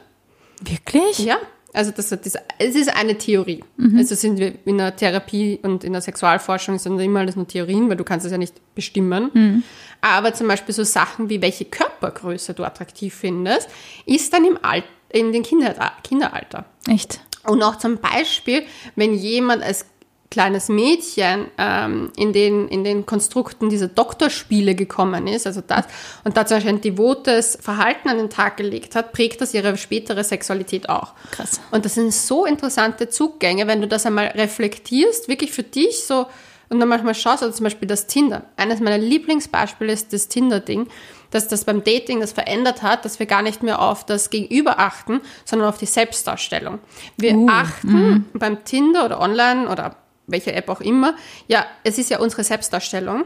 [0.61, 1.19] Wirklich?
[1.19, 1.39] Ja,
[1.73, 3.65] also das, das, es ist eine Theorie.
[3.97, 7.89] Also sind wir in der Therapie und in der Sexualforschung sind immer alles nur Theorien,
[7.89, 9.65] weil du kannst es ja nicht bestimmen.
[10.03, 13.69] Aber zum Beispiel so Sachen wie welche Körpergröße du attraktiv findest,
[14.05, 16.65] ist dann im Alt in den Kinder Kinderalter.
[16.89, 17.21] Echt?
[17.45, 19.87] Und auch zum Beispiel, wenn jemand als
[20.33, 25.85] kleines Mädchen ähm, in, den, in den Konstrukten dieser Doktorspiele gekommen ist, also das,
[26.25, 29.77] und da zum Beispiel ein devotes Verhalten an den Tag gelegt hat, prägt das ihre
[29.77, 31.13] spätere Sexualität auch.
[31.33, 31.61] Krass.
[31.71, 36.27] Und das sind so interessante Zugänge, wenn du das einmal reflektierst, wirklich für dich so,
[36.71, 38.47] und dann manchmal schaust, also zum Beispiel das Tinder.
[38.57, 40.89] Eines meiner Lieblingsbeispiele ist das Tinder-Ding,
[41.33, 44.79] dass das beim Dating das verändert hat, dass wir gar nicht mehr auf das Gegenüber
[44.79, 46.79] achten, sondern auf die Selbstdarstellung.
[47.17, 51.15] Wir Uh, achten beim Tinder oder online oder welche App auch immer,
[51.49, 53.25] ja, es ist ja unsere Selbstdarstellung.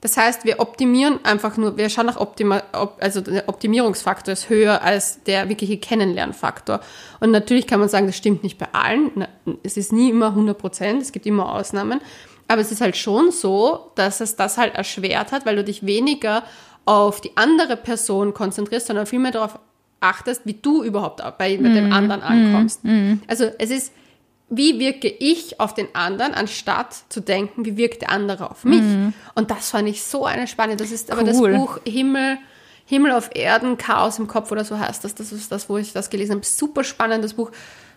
[0.00, 4.48] Das heißt, wir optimieren einfach nur, wir schauen nach Optima, op, also der Optimierungsfaktor ist
[4.48, 6.80] höher als der wirkliche Kennenlernfaktor.
[7.20, 9.26] Und natürlich kann man sagen, das stimmt nicht bei allen.
[9.62, 12.00] Es ist nie immer 100 Prozent, es gibt immer Ausnahmen.
[12.48, 15.86] Aber es ist halt schon so, dass es das halt erschwert hat, weil du dich
[15.86, 16.42] weniger
[16.84, 19.58] auf die andere Person konzentrierst, sondern vielmehr darauf
[20.00, 22.80] achtest, wie du überhaupt bei mit dem anderen ankommst.
[23.26, 23.92] Also es ist,
[24.48, 28.82] wie wirke ich auf den anderen, anstatt zu denken, wie wirkt der andere auf mich.
[29.34, 30.82] Und das fand ich so eine spannende.
[30.82, 31.54] Das ist aber das Cool.
[31.54, 32.38] Buch Himmel,
[32.86, 35.14] Himmel auf Erden, Chaos im Kopf oder so heißt das.
[35.14, 36.44] Das ist das, wo ich das gelesen habe.
[36.44, 37.52] Super spannendes Buch.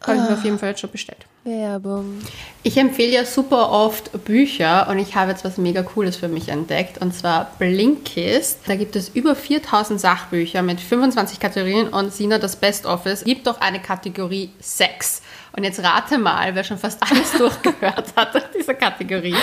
[0.06, 1.26] Habe ich mir auf jeden Fall jetzt schon bestellt.
[1.44, 2.22] Werbung.
[2.64, 6.50] Ich empfehle ja super oft Bücher und ich habe jetzt was mega Cooles für mich
[6.50, 8.60] entdeckt und zwar Blinkist.
[8.66, 13.48] Da gibt es über 4000 Sachbücher mit 25 Kategorien und Sina, das Best Office, gibt
[13.48, 15.22] doch eine Kategorie Sex.
[15.56, 19.36] Und jetzt rate mal, wer schon fast alles durchgehört hat in dieser Kategorie.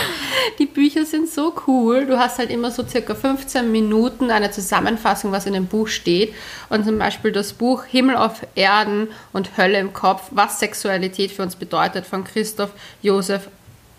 [0.59, 2.05] Die Bücher sind so cool.
[2.05, 6.35] Du hast halt immer so circa 15 Minuten eine Zusammenfassung, was in dem Buch steht.
[6.69, 11.43] Und zum Beispiel das Buch Himmel auf Erden und Hölle im Kopf, was Sexualität für
[11.43, 12.71] uns bedeutet, von Christoph
[13.03, 13.49] Josef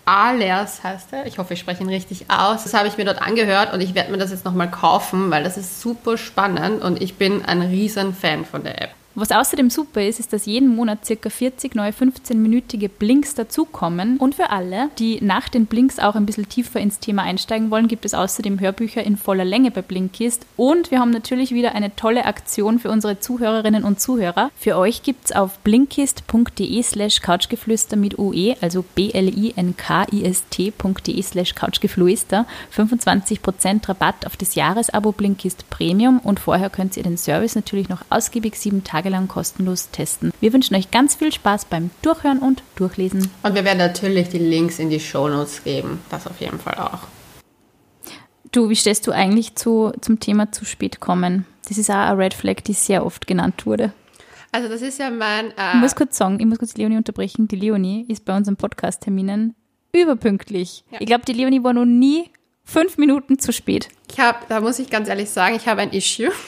[0.04, 1.26] Ahlers heißt er.
[1.26, 2.64] Ich hoffe, ich spreche ihn richtig aus.
[2.64, 5.44] Das habe ich mir dort angehört und ich werde mir das jetzt nochmal kaufen, weil
[5.44, 8.90] das ist super spannend und ich bin ein riesen Fan von der App.
[9.14, 11.28] Was außerdem super ist, ist, dass jeden Monat ca.
[11.28, 14.16] 40 neue 15-minütige Blinks dazukommen.
[14.16, 17.88] Und für alle, die nach den Blinks auch ein bisschen tiefer ins Thema einsteigen wollen,
[17.88, 20.46] gibt es außerdem Hörbücher in voller Länge bei Blinkist.
[20.56, 24.50] Und wir haben natürlich wieder eine tolle Aktion für unsere Zuhörerinnen und Zuhörer.
[24.56, 29.62] Für euch gibt es auf blinkist.de slash couchgeflüster mit UE, also b-l-i-n-k-i-s-t.de
[31.22, 37.54] slash couchgeflüster 25% Rabatt auf das Jahresabo Blinkist Premium und vorher könnt ihr den Service
[37.54, 40.32] natürlich noch ausgiebig sieben Tage lang kostenlos testen.
[40.40, 43.30] Wir wünschen euch ganz viel Spaß beim Durchhören und Durchlesen.
[43.42, 46.00] Und wir werden natürlich die Links in die Shownotes geben.
[46.10, 47.00] Das auf jeden Fall auch.
[48.52, 51.46] Du, wie stehst du eigentlich zu, zum Thema zu spät kommen?
[51.68, 53.92] Das ist auch eine Red Flag, die sehr oft genannt wurde.
[54.50, 55.46] Also das ist ja mein...
[55.56, 57.48] Äh Ich muss kurz sagen, ich muss kurz die Leonie unterbrechen.
[57.48, 59.54] Die Leonie ist bei unseren Podcast-Terminen
[59.94, 60.84] überpünktlich.
[60.90, 60.98] Ja.
[61.00, 62.30] Ich glaube, die Leonie war noch nie
[62.64, 63.88] fünf Minuten zu spät.
[64.10, 66.30] Ich habe, da muss ich ganz ehrlich sagen, ich habe ein Issue.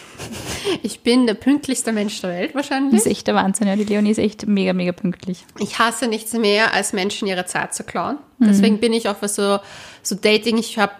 [0.83, 2.95] Ich bin der pünktlichste Mensch der Welt Das wahrscheinlich.
[2.95, 3.67] ist echt der Wahnsinn.
[3.69, 3.77] Ja.
[3.77, 5.45] Die Leonie ist echt mega, mega pünktlich.
[5.59, 8.17] Ich hasse nichts mehr, als Menschen ihre Zeit zu klauen.
[8.39, 9.59] Deswegen bin ich auch für so,
[10.03, 10.57] so Dating.
[10.57, 10.93] Ich habe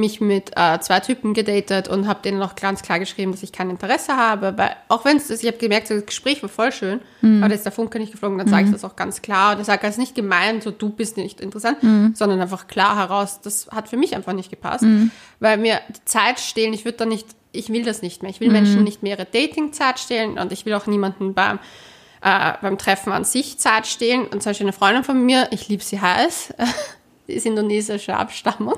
[0.00, 3.52] mich mit äh, zwei Typen gedatet und habe denen noch ganz klar geschrieben, dass ich
[3.52, 4.54] kein Interesse habe.
[4.56, 7.00] Weil auch wenn es, ich habe gemerkt, das Gespräch war voll schön,
[7.40, 9.54] aber da ist der Funke nicht geflogen, dann sage ich das auch ganz klar.
[9.54, 11.78] Und ich sage, es ist nicht gemeint, so du bist nicht interessant,
[12.14, 14.84] sondern einfach klar heraus, das hat für mich einfach nicht gepasst.
[15.38, 18.30] Weil mir die Zeit stehlen, ich würde da nicht, ich will das nicht mehr.
[18.30, 21.58] Ich will Menschen nicht mehr ihre Datingzeit stehlen und ich will auch niemanden beim
[22.22, 24.26] äh, beim Treffen an sich Zeit stehlen.
[24.26, 26.54] Und zum Beispiel eine Freundin von mir, ich liebe sie heiß,
[27.28, 28.74] die ist indonesische Abstammung.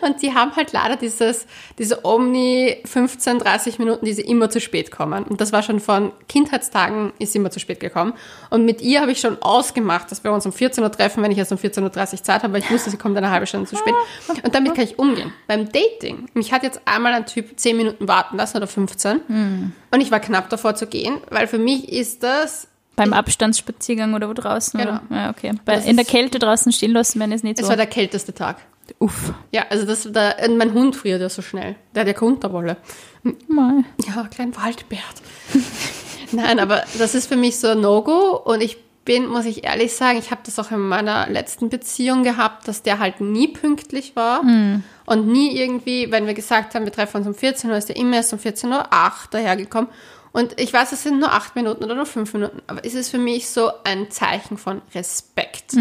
[0.00, 1.46] Und die haben halt leider dieses,
[1.78, 5.24] diese Omni 15, 30 Minuten, die sie immer zu spät kommen.
[5.24, 8.14] Und das war schon von Kindheitstagen, ist sie immer zu spät gekommen.
[8.50, 11.30] Und mit ihr habe ich schon ausgemacht, dass wir uns um 14 Uhr treffen, wenn
[11.30, 13.68] ich erst um 14.30 Uhr Zeit habe, weil ich wusste, sie kommt eine halbe Stunde
[13.68, 13.94] zu spät.
[14.42, 15.32] Und damit kann ich umgehen.
[15.46, 19.72] Beim Dating, mich hat jetzt einmal ein Typ 10 Minuten warten lassen oder 15.
[19.90, 24.28] Und ich war knapp davor zu gehen, weil für mich ist das Beim Abstandsspaziergang oder
[24.28, 24.78] wo draußen?
[24.78, 24.98] Genau.
[25.08, 25.16] Oder?
[25.16, 25.52] Ja, okay.
[25.64, 27.70] Bei, in der Kälte draußen stehen lassen, wenn es nicht Es so.
[27.70, 28.56] war der kälteste Tag.
[28.98, 29.32] Uff.
[29.50, 31.76] Ja, also das, da, und mein Hund friert ja so schnell.
[31.94, 32.76] Der hat ja keine Unterwolle.
[33.48, 33.84] Mal.
[34.06, 35.22] Ja, klein Waldbärt.
[36.32, 39.94] Nein, aber das ist für mich so ein No-Go und ich bin, muss ich ehrlich
[39.94, 44.14] sagen, ich habe das auch in meiner letzten Beziehung gehabt, dass der halt nie pünktlich
[44.14, 44.42] war
[45.06, 47.96] und nie irgendwie, wenn wir gesagt haben, wir treffen uns um 14 Uhr, ist der
[47.96, 48.86] immer erst um 14.08 Uhr
[49.30, 49.90] dahergekommen.
[50.32, 53.10] Und ich weiß, es sind nur acht Minuten oder nur fünf Minuten, aber es ist
[53.10, 55.72] für mich so ein Zeichen von Respekt.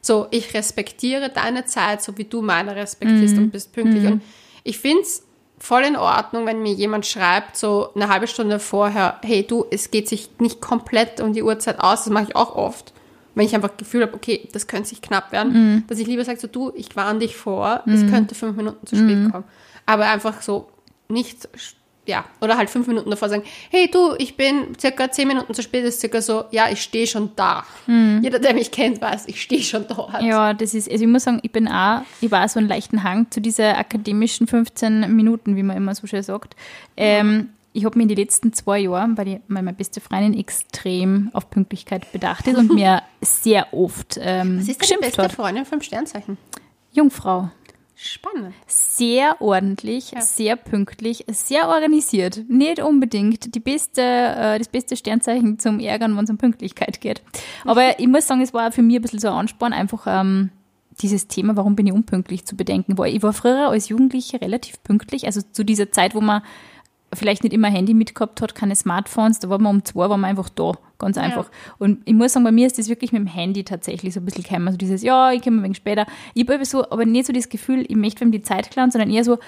[0.00, 4.04] So, ich respektiere deine Zeit, so wie du meine respektierst und bist pünktlich.
[4.14, 4.22] Und
[4.64, 5.22] ich finde es
[5.58, 9.92] voll in Ordnung, wenn mir jemand schreibt, so eine halbe Stunde vorher, hey du, es
[9.92, 12.92] geht sich nicht komplett um die Uhrzeit aus, das mache ich auch oft.
[13.36, 16.40] Wenn ich einfach Gefühl habe, okay, das könnte sich knapp werden, dass ich lieber sage,
[16.40, 19.44] so du, ich warne dich vor, es könnte fünf Minuten zu spät kommen.
[19.86, 20.68] Aber einfach so
[21.08, 21.48] nicht,
[22.06, 25.62] ja, oder halt fünf Minuten davor sagen, hey du, ich bin circa zehn Minuten zu
[25.62, 27.64] spät, ist circa so, ja, ich stehe schon da.
[28.22, 30.20] Jeder, der mich kennt, weiß, ich stehe schon dort.
[30.22, 33.04] Ja, das ist, also ich muss sagen, ich bin auch, ich war so einen leichten
[33.04, 36.56] Hang zu dieser akademischen 15 Minuten, wie man immer so schön sagt.
[36.96, 40.38] Ähm, ich habe mir in den letzten zwei Jahren, weil, die, weil meine beste Freundin
[40.38, 45.32] extrem auf Pünktlichkeit bedacht ist und mir sehr oft ähm, Was ist deine beste hat.
[45.32, 46.36] Freundin vom Sternzeichen?
[46.92, 47.50] Jungfrau.
[48.04, 48.52] Spannend.
[48.66, 52.40] Sehr ordentlich, sehr pünktlich, sehr organisiert.
[52.48, 57.22] Nicht unbedingt die beste, äh, das beste Sternzeichen zum Ärgern, wenn es um Pünktlichkeit geht.
[57.64, 60.50] Aber ich muss sagen, es war für mich ein bisschen so ein Ansporn, einfach ähm,
[61.00, 62.98] dieses Thema, warum bin ich unpünktlich, zu bedenken.
[62.98, 66.42] Weil ich war früher als Jugendliche relativ pünktlich, also zu dieser Zeit, wo man
[67.14, 70.30] vielleicht nicht immer Handy mitgehabt hat, keine Smartphones, da war man um zwei, war man
[70.30, 71.50] einfach da, ganz einfach.
[71.78, 74.24] Und ich muss sagen, bei mir ist das wirklich mit dem Handy tatsächlich so ein
[74.24, 76.06] bisschen gekommen, so dieses, ja, ich komme ein wenig später.
[76.34, 79.10] Ich habe so, aber nicht so das Gefühl, ich möchte wem die Zeit klauen, sondern
[79.10, 79.38] eher so,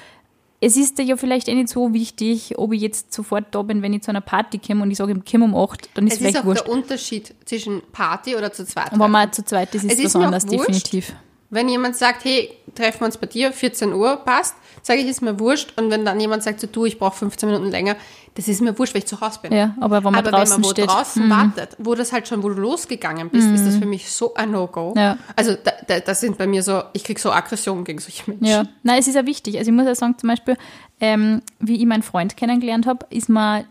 [0.61, 3.93] es ist ja vielleicht eh nicht so wichtig, ob ich jetzt sofort da bin, wenn
[3.93, 6.21] ich zu einer Party komme und ich sage, ich komme um acht, dann ist Es
[6.21, 6.67] ist vielleicht auch wurscht.
[6.67, 8.93] der Unterschied zwischen Party oder zu zweit.
[8.93, 11.15] Und wenn man zu zweit ist, ist Es es ist was auch anderes, definitiv.
[11.55, 15.23] Wenn jemand sagt, hey, treffen wir uns bei dir, 14 Uhr, passt, sage ich, ist
[15.23, 15.73] mir wurscht.
[15.79, 17.97] Und wenn dann jemand sagt, so, du, ich brauche 15 Minuten länger,
[18.35, 19.53] das ist mir wurscht, weil ich zu Hause bin.
[19.53, 20.89] Ja, aber wenn man aber draußen wenn man wo steht.
[20.89, 21.31] draußen Mhm.
[21.31, 24.51] wartet, wo das halt schon, wo du losgegangen bist, ist das für mich so ein
[24.51, 24.95] No-Go.
[24.97, 25.17] Ja.
[25.37, 28.47] Also da, da, das sind bei mir so, ich krieg so Aggression gegen solche Menschen.
[28.47, 29.57] Ja, nein, es ist ja wichtig.
[29.57, 30.57] Also ich muss ja sagen, zum Beispiel,
[31.01, 33.65] ähm, wie ich meinen Freund kennengelernt habe, ist mir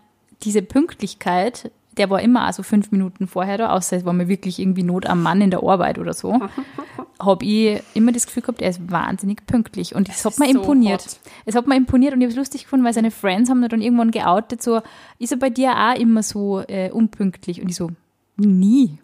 [0.43, 4.60] diese Pünktlichkeit, der war immer also fünf Minuten vorher da, außer es war mir wirklich
[4.60, 6.39] irgendwie Not am Mann in der Arbeit oder so,
[7.19, 9.95] habe ich immer das Gefühl gehabt, er ist wahnsinnig pünktlich.
[9.95, 11.01] Und es hat mir so imponiert.
[11.01, 11.19] hot.
[11.45, 13.82] Es hat mir imponiert und ich habe es lustig gefunden, weil seine Friends haben dann
[13.82, 14.82] irgendwann geoutet, so,
[15.19, 17.62] ist er bei dir auch immer so äh, unpünktlich?
[17.62, 17.91] Und ich so,
[18.38, 18.99] nie.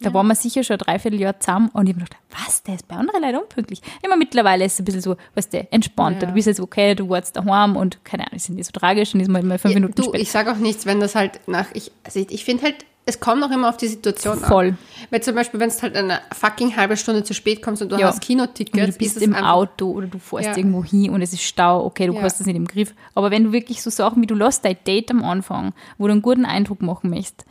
[0.00, 2.76] Da waren wir sicher schon ein Dreivierteljahr zusammen und ich habe mir gedacht, was, der
[2.76, 3.82] ist bei anderen Leuten unpünktlich.
[4.02, 6.22] Immer mittlerweile ist es ein bisschen so, weißt du, entspannter.
[6.22, 6.26] Ja.
[6.28, 9.20] Du bist jetzt okay, du warst daheim und keine Ahnung, ist nicht so tragisch und
[9.20, 10.22] ist mal mal fünf Ja, Minuten du, später.
[10.22, 13.42] ich sage auch nichts, wenn das halt nach, ich, also ich, finde halt, es kommt
[13.42, 14.68] auch immer auf die Situation Voll.
[14.68, 14.78] an.
[15.10, 17.96] Weil zum Beispiel, wenn es halt eine fucking halbe Stunde zu spät kommst und du
[17.96, 18.06] Ja.
[18.06, 20.56] hast Kinotickets, Oder du bist ist es im einfach, Auto oder du fährst Ja.
[20.56, 22.22] irgendwo hin und es ist Stau, okay, du Ja.
[22.22, 22.94] hast das nicht im Griff.
[23.16, 26.12] Aber wenn du wirklich so Sachen wie du lässt dein Date am Anfang, wo du
[26.12, 27.46] einen guten Eindruck machen möchtest,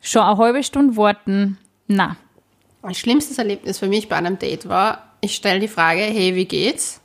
[0.00, 1.58] schon eine halbe Stunde warten,
[1.94, 2.16] na,
[2.82, 6.46] Mein schlimmstes Erlebnis für mich bei einem Date war, ich stelle die Frage, hey, wie
[6.46, 7.00] geht's?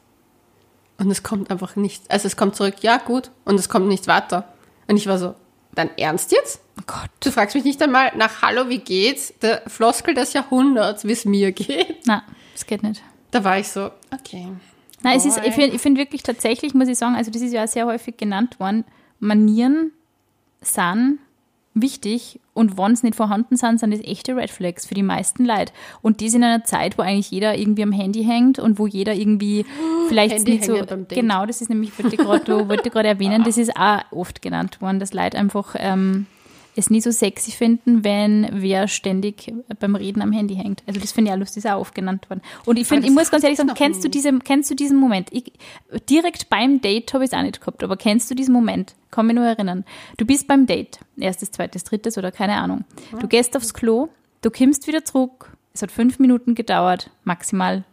[0.98, 4.08] Und es kommt einfach nicht, also es kommt zurück, ja, gut, und es kommt nicht
[4.08, 4.52] weiter.
[4.88, 5.36] Und ich war so,
[5.76, 6.62] dein Ernst jetzt?
[6.80, 9.34] oh Gott, Du fragst mich nicht einmal nach Hallo, wie geht's?
[9.42, 12.00] Der Floskel des Jahrhunderts, wie es mir geht.
[12.06, 12.24] na,
[12.54, 13.02] das geht nicht.
[13.32, 14.48] Da war ich so, okay.
[15.04, 17.54] Nein, es ist, ich finde ich find wirklich tatsächlich, muss ich sagen, also das ist
[17.54, 18.84] ja sehr häufig genannt worden,
[19.20, 19.92] Manieren
[20.62, 21.20] sind
[21.82, 25.46] wichtig und wenn es nicht vorhanden sind, sind das echte Red Flags für die meisten
[25.46, 25.72] Leute.
[26.02, 29.14] Und das in einer Zeit, wo eigentlich jeder irgendwie am Handy hängt und wo jeder
[29.14, 29.66] irgendwie
[30.08, 30.80] vielleicht Handy nicht so.
[31.10, 32.16] Genau, das ist nämlich, wollte
[32.88, 36.26] ich gerade erwähnen, das ist auch oft genannt worden, dass Leute einfach ähm,
[36.78, 40.84] es nie so sexy finden, wenn wer ständig beim Reden am Handy hängt.
[40.88, 42.42] Also das finde ich auch lustig, ist auch oft genannt worden.
[42.66, 45.30] Und ich finde, ich muss ganz ehrlich sagen, kennst du diese, kennst du diesen Moment?
[45.32, 45.52] Ich,
[46.10, 48.96] direkt beim Date habe ich es auch nicht gehabt, aber kennst du diesen Moment?
[49.12, 49.86] Kann mich nur erinnern.
[50.18, 52.84] Du bist beim Date, erstes, zweites, drittes oder keine Ahnung.
[53.20, 54.10] Du gehst aufs Klo,
[54.42, 57.84] du kommst wieder zurück, es hat fünf Minuten gedauert, maximal,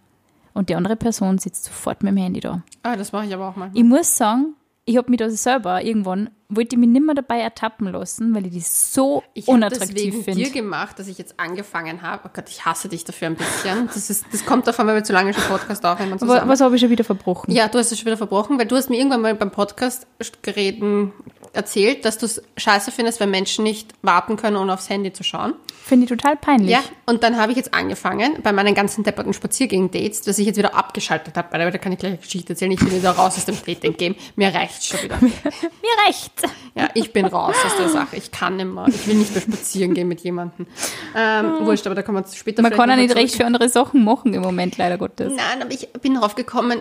[0.55, 2.63] und die andere Person sitzt sofort mit dem Handy da.
[2.83, 3.71] Ah, das mache ich aber auch mal.
[3.75, 4.55] Ich muss sagen,
[4.87, 8.47] ich habe mich da selber irgendwann, wollte ich mich nicht mehr dabei ertappen lassen, weil
[8.47, 10.51] ich das so Ich habe das unattraktiv wegen dir finde.
[10.51, 12.23] gemacht, dass ich jetzt angefangen habe.
[12.27, 13.87] Oh Gott, ich hasse dich dafür ein bisschen.
[13.87, 16.75] Das, ist, das kommt davon, weil wir zu lange schon Podcast aufnehmen Aber was habe
[16.75, 17.55] ich schon wieder verbrochen?
[17.55, 20.07] Ja, du hast es schon wieder verbrochen, weil du hast mir irgendwann mal beim Podcast
[20.47, 21.13] reden
[21.55, 25.23] erzählt, dass du es scheiße findest, wenn Menschen nicht warten können, ohne aufs Handy zu
[25.23, 25.55] schauen.
[25.85, 26.71] Finde ich total peinlich.
[26.71, 30.57] Ja, und dann habe ich jetzt angefangen, bei meinen ganzen depperten Spaziergängen-Dates, dass ich jetzt
[30.57, 33.37] wieder abgeschaltet habe, weil da kann ich gleich eine Geschichte erzählen, ich bin wieder raus
[33.37, 34.15] aus dem Dating-Game.
[34.37, 35.19] Mir reicht's schon wieder.
[35.21, 36.33] Mir recht.
[36.75, 38.17] Ja, ich bin raus aus der Sache.
[38.17, 38.87] Ich kann nicht mehr.
[38.89, 40.67] Ich will nicht mehr spazieren gehen mit jemandem.
[41.15, 44.05] Ähm, wurscht, aber da kommen wir später Man kann ja nicht recht für andere Sachen
[44.05, 45.33] machen im Moment, leider Gottes.
[45.37, 46.81] Nein, aber ich bin darauf gekommen,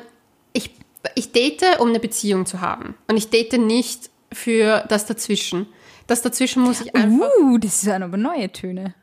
[0.54, 0.72] ich,
[1.16, 2.96] ich date, um eine Beziehung zu haben.
[3.08, 5.68] Und ich date nicht für das Dazwischen.
[6.08, 7.28] Das Dazwischen muss ich einfach...
[7.40, 8.94] Uh, das sind aber neue Töne.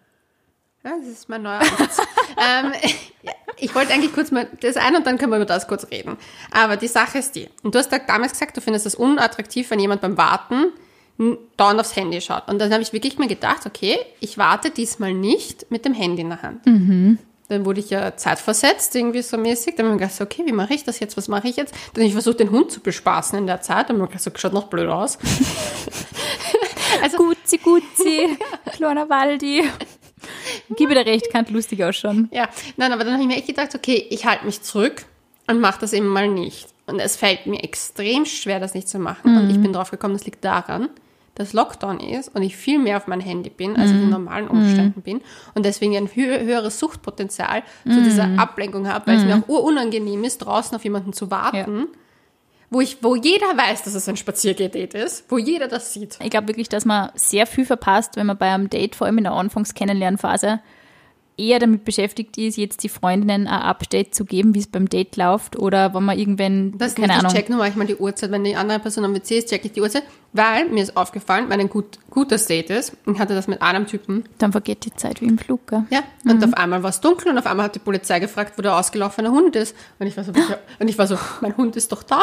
[0.85, 1.61] Ja, das ist mein neuer
[2.39, 2.73] ähm,
[3.59, 6.17] ich wollte eigentlich kurz mal das ein und dann können wir über das kurz reden.
[6.51, 7.49] Aber die Sache ist die.
[7.63, 10.73] Und du hast da damals gesagt, du findest es unattraktiv, wenn jemand beim Warten
[11.59, 12.49] dauernd aufs Handy schaut.
[12.49, 16.23] Und dann habe ich wirklich mir gedacht, okay, ich warte diesmal nicht mit dem Handy
[16.23, 16.67] in der Hand.
[17.51, 19.75] Dann wurde ich ja zeitversetzt, irgendwie so mäßig.
[19.75, 21.17] Dann habe ich mir gedacht, okay, wie mache ich das jetzt?
[21.17, 21.75] Was mache ich jetzt?
[21.95, 23.91] Dann habe ich versucht, den Hund zu bespaßen in der Zeit.
[23.91, 25.19] Dann habe ich mir gedacht, so schaut noch blöd aus.
[27.17, 28.39] Gutzi, Gutzi,
[28.73, 29.65] kleiner Waldi.
[30.77, 32.29] Gib dir recht, kann lustig ausschauen.
[32.33, 35.05] Ja, nein, aber dann habe ich mir echt gedacht, okay, ich halte mich zurück
[35.49, 36.69] und mache das eben mal nicht.
[36.87, 39.37] Und es fällt mir extrem schwer, das nicht zu machen.
[39.37, 40.89] Und ich bin drauf gekommen, das liegt daran,
[41.41, 44.49] dass Lockdown ist und ich viel mehr auf mein Handy bin, als ich in normalen
[44.49, 45.21] Umständen bin.
[45.55, 50.23] Und deswegen ein hö höheres Suchtpotenzial zu dieser Ablenkung habe, weil es mir auch urunangenehm
[50.25, 51.89] ist, draußen auf jemanden zu warten,
[52.69, 56.19] wo, ich, wo jeder weiß, dass es ein Spaziergedate ist, wo jeder das sieht.
[56.23, 59.19] Ich glaube wirklich, dass man sehr viel verpasst, wenn man bei einem Date, vor allem
[59.19, 60.61] in der Anfangs-Kennenlernphase,
[61.41, 65.17] eher damit beschäftigt ist, jetzt die Freundinnen ein Update zu geben, wie es beim Date
[65.17, 68.31] läuft oder wenn man irgendwann, Das keine nicht, Ahnung, ich check nur manchmal die Uhrzeit,
[68.31, 71.49] wenn die andere Person am WC ist, check ich die Uhrzeit, weil mir ist aufgefallen,
[71.49, 74.95] wenn ein gut, gutes Date ist, ich hatte das mit einem Typen, dann vergeht die
[74.95, 75.67] Zeit wie im Flug.
[75.67, 75.85] Gell?
[75.91, 78.63] ja, und auf einmal war es dunkel und auf einmal hat die Polizei gefragt, wo
[78.63, 79.75] der ausgelaufene Hund ist.
[79.99, 80.33] Und ich war so,
[80.79, 82.23] und ich war so, mein Hund ist doch da.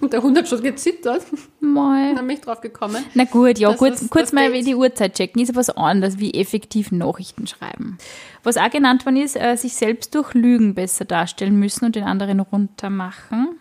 [0.00, 1.22] Und der Hund hat schon gezittert
[1.60, 2.10] Mal.
[2.10, 3.04] und dann bin ich drauf gekommen.
[3.14, 6.18] Na gut, ja, Das kurz, ist kurz das mal die Uhrzeit checken, ist was anderes,
[6.18, 7.98] wie effektiv Nachrichten schreiben.
[8.42, 12.04] Was auch genannt worden ist, äh, sich selbst durch Lügen besser darstellen müssen und den
[12.04, 13.56] anderen runtermachen.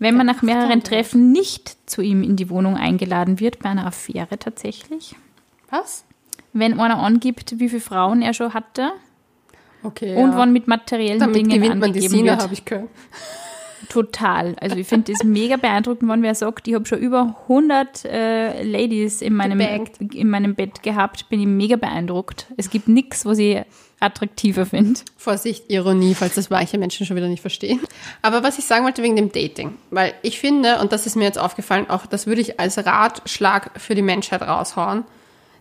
[0.00, 3.86] Wenn man nach mehreren Treffen nicht zu ihm in die Wohnung eingeladen wird, bei einer
[3.86, 5.14] Affäre tatsächlich.
[5.68, 6.04] Was?
[6.54, 8.92] Wenn einer angibt, wie viele Frauen er schon hatte.
[9.82, 10.36] Okay, und ja.
[10.38, 12.42] wann mit materiellen Damit Dingen gewinnt man die angegeben Sina, wird.
[12.42, 12.88] habe ich gehört.
[13.90, 14.56] Total.
[14.60, 18.62] Also ich finde das mega beeindruckend, wenn wer sagt, ich habe schon über 100 äh,
[18.62, 20.00] Ladies in meinem, Gebankt.
[20.14, 22.46] in meinem Bett gehabt, bin ich mega beeindruckt.
[22.56, 23.60] Es gibt nichts, was ich
[24.00, 25.00] attraktiver finde.
[25.16, 27.80] Vorsicht, Ironie, falls das manche Menschen schon wieder nicht verstehen.
[28.22, 31.24] Aber was ich sagen wollte wegen dem Dating, weil ich finde, und das ist mir
[31.24, 35.04] jetzt aufgefallen, auch das würde ich als Ratschlag für die Menschheit raushauen,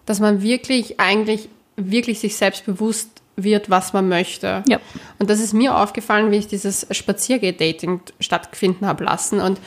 [0.06, 4.64] dass man wirklich eigentlich wirklich sich selbst bewusst wird, was man möchte.
[4.68, 4.80] Ja.
[5.18, 9.40] Und das ist mir aufgefallen, wie ich dieses Spaziergeh-Dating stattfinden habe lassen.
[9.40, 9.60] Und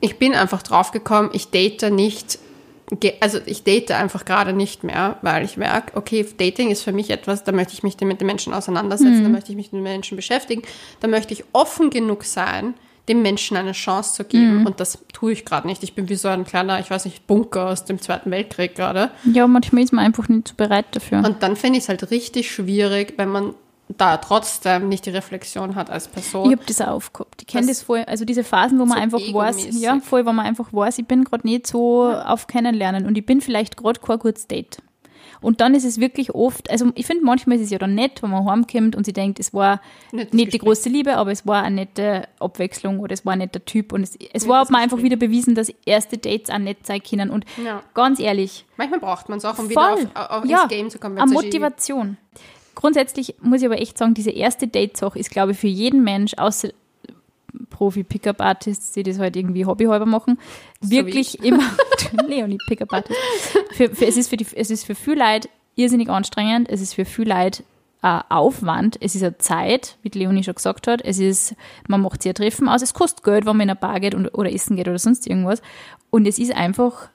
[0.00, 2.38] ich bin einfach draufgekommen, ich date nicht,
[3.20, 7.10] also ich date einfach gerade nicht mehr, weil ich merke, okay, Dating ist für mich
[7.10, 9.82] etwas, da möchte ich mich mit den Menschen auseinandersetzen, da möchte ich mich mit den
[9.82, 10.62] Menschen beschäftigen,
[11.00, 12.74] da möchte ich offen genug sein,
[13.08, 14.66] dem Menschen eine Chance zu geben.
[14.66, 15.82] Und das tue ich gerade nicht.
[15.82, 19.10] Ich bin wie so ein kleiner, ich weiß nicht, Bunker aus dem Zweiten Weltkrieg gerade.
[19.32, 21.18] Ja, manchmal ist man einfach nicht so bereit dafür.
[21.18, 23.54] Und dann finde ich es halt richtig schwierig, wenn man
[23.88, 26.46] da trotzdem nicht die Reflexion hat als Person.
[26.50, 27.42] Ich habe das auch aufgehabt.
[27.42, 28.04] Ich kenne Das- das voll.
[28.06, 31.06] Also diese Phasen, wo man So einfach weiß, ja, voll, wo man einfach weiß, ich
[31.06, 34.78] bin gerade nicht so auf Kennenlernen und ich bin vielleicht gerade kein gutes Date.
[35.42, 38.22] Und dann ist es wirklich oft, also ich finde, manchmal ist es ja dann nett,
[38.22, 39.80] wenn man heimkommt und sie denkt, es war
[40.10, 43.40] Nettes nicht die große Liebe, aber es war eine nette Abwechslung oder es war ein
[43.40, 46.58] netter Typ und es, es war Nettes mir einfach wieder bewiesen, dass erste Dates auch
[46.58, 47.30] nett sein können.
[47.30, 47.82] Und Ja.
[47.92, 50.90] ganz ehrlich, Manchmal braucht man es auch, um voll, wieder auf, auf ja, ins Game
[50.90, 51.16] zu kommen.
[51.18, 52.16] wenn's Motivation.
[52.76, 56.34] Grundsätzlich muss ich aber echt sagen, diese erste Date-Sache ist, glaube ich, für jeden Mensch,
[56.36, 56.68] außer
[57.70, 60.38] Profi-Pickup-Artists, die das halt irgendwie hobbyhalber machen,
[60.82, 61.64] wirklich immer,
[62.28, 63.18] Leonie Pickup-Artist,
[63.72, 66.94] für, für, es, ist für die, es ist für viel Leute irrsinnig anstrengend, es ist
[66.94, 67.64] für viel Leute
[68.02, 71.54] ein Aufwand, es ist eine Zeit, wie Leonie schon gesagt hat, es ist,
[71.88, 74.14] man macht sich ein Treffen aus, es kostet Geld, wenn man in eine Bar geht
[74.14, 75.62] und, oder essen geht oder sonst irgendwas.
[76.10, 77.08] Und es ist einfach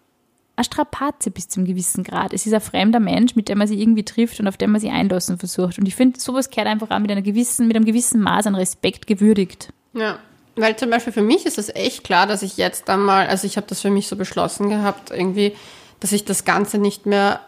[0.55, 2.33] eine Strapaze bis zum gewissen Grad.
[2.33, 4.81] Es ist ein fremder Mensch, mit dem man sich irgendwie trifft und auf den man
[4.81, 5.79] sich einlassen versucht.
[5.79, 8.55] Und ich finde, sowas gehört einfach auch mit, einer gewissen, mit einem gewissen Maß an
[8.55, 9.73] Respekt gewürdigt.
[9.93, 10.19] Ja,
[10.55, 13.57] weil zum Beispiel für mich ist es echt klar, dass ich jetzt einmal, also ich
[13.57, 15.53] habe das für mich so beschlossen gehabt, irgendwie,
[15.99, 17.39] dass ich das Ganze nicht mehr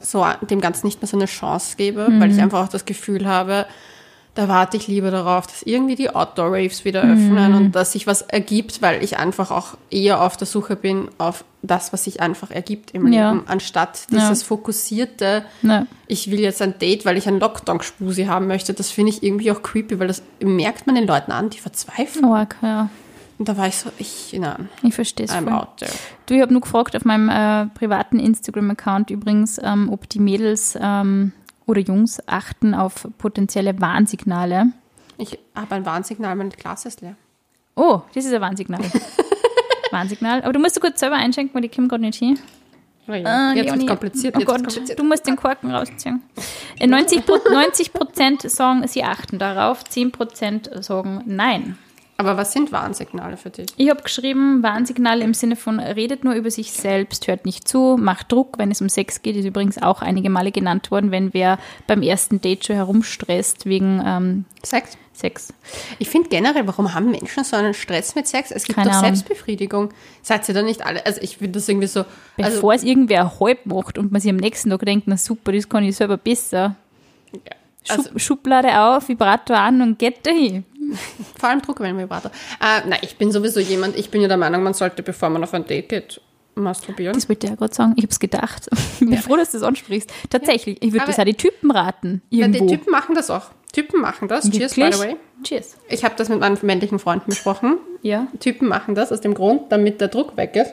[0.00, 3.26] so, dem Ganzen nicht mehr so eine Chance gebe, weil ich einfach auch das Gefühl
[3.26, 3.66] habe,
[4.34, 8.22] da warte ich lieber darauf, dass irgendwie die Outdoor-Raves wieder öffnen und dass sich was
[8.22, 12.50] ergibt, weil ich einfach auch eher auf der Suche bin auf das, was sich einfach
[12.50, 13.32] ergibt im Ja.
[13.32, 14.18] Leben, anstatt Ja.
[14.20, 15.86] dieses fokussierte, Ne.
[16.06, 18.72] ich will jetzt ein Date, weil ich einen Lockdown-Spusi haben möchte.
[18.74, 22.24] Das finde ich irgendwie auch creepy, weil das merkt man den Leuten an, die verzweifeln.
[22.24, 22.88] Arg, ja.
[23.38, 25.32] Und da war ich so, ich, nein, Ich verstehe es.
[26.26, 30.78] Du, ich habe nur gefragt auf meinem äh, privaten Instagram-Account übrigens, ähm, ob die Mädels
[30.80, 31.32] ähm,
[31.66, 34.66] oder Jungs achten auf potenzielle Warnsignale.
[35.18, 37.14] Ich habe ein Warnsignal, mein Glas ist leer.
[37.76, 38.80] Oh, das ist ein Warnsignal.
[39.90, 40.42] Warnsignal.
[40.42, 42.38] Aber du musst du kurz selber einschenken, weil die kommen gerade nicht hin.
[43.08, 43.24] Oh ja.
[43.26, 44.36] Ah, jetzt wird kompliziert.
[44.36, 44.98] Oh jetzt Gott, kompliziert.
[44.98, 46.22] du musst den Korken rausziehen.
[46.78, 51.78] Äh, 90 Pro- 90 Prozent sagen, sie achten darauf, 10 Prozent sagen nein.
[52.22, 53.66] Aber was sind Warnsignale für dich?
[53.76, 57.96] Ich habe geschrieben, Warnsignale im Sinne von redet nur über sich selbst, hört nicht zu,
[57.98, 61.34] macht Druck, wenn es um Sex geht, ist übrigens auch einige Male genannt worden, wenn
[61.34, 61.58] wer
[61.88, 64.96] beim ersten Date schon herumstresst wegen ähm, Sex?
[65.12, 65.52] Sex.
[65.98, 68.50] Ich finde generell, warum haben Menschen so einen Stress mit Sex?
[68.50, 69.14] Es gibt Keine doch Ahnung.
[69.14, 69.90] Selbstbefriedigung.
[70.22, 71.04] Seid ihr da nicht alle?
[71.04, 72.04] Also ich finde das irgendwie so.
[72.38, 75.52] Also, Bevor es irgendwer halb macht und man sich am nächsten Tag denkt, na super,
[75.52, 76.76] das kann ich selber besser.
[77.32, 80.64] also Schub, Schublade auf, Vibrator an und geht dahin.
[81.38, 82.30] vor allem Druck, wenn Vibrator.
[82.60, 85.42] Äh, nein, ich bin sowieso jemand, ich bin ja der Meinung, man sollte, bevor man
[85.42, 86.20] auf ein Date geht,
[86.54, 87.14] masturbieren.
[87.14, 87.94] Das wollte ich ja gerade sagen.
[87.96, 88.68] Ich habe es gedacht.
[89.00, 90.12] Ich bin froh, dass du das ansprichst.
[90.30, 92.22] Tatsächlich, ich würde das auch die Typen raten.
[92.30, 92.66] Ja, Irgendwo.
[92.66, 93.50] die Typen machen das auch.
[93.72, 94.48] Typen machen das.
[94.48, 94.96] Cheers, by Wirklich?
[94.96, 95.16] the way.
[95.42, 95.76] Cheers.
[95.88, 97.78] Ich habe das mit meinen männlichen Freunden besprochen.
[98.02, 98.28] Ja.
[98.38, 100.72] Typen machen das aus dem Grund, damit der Druck weg ist.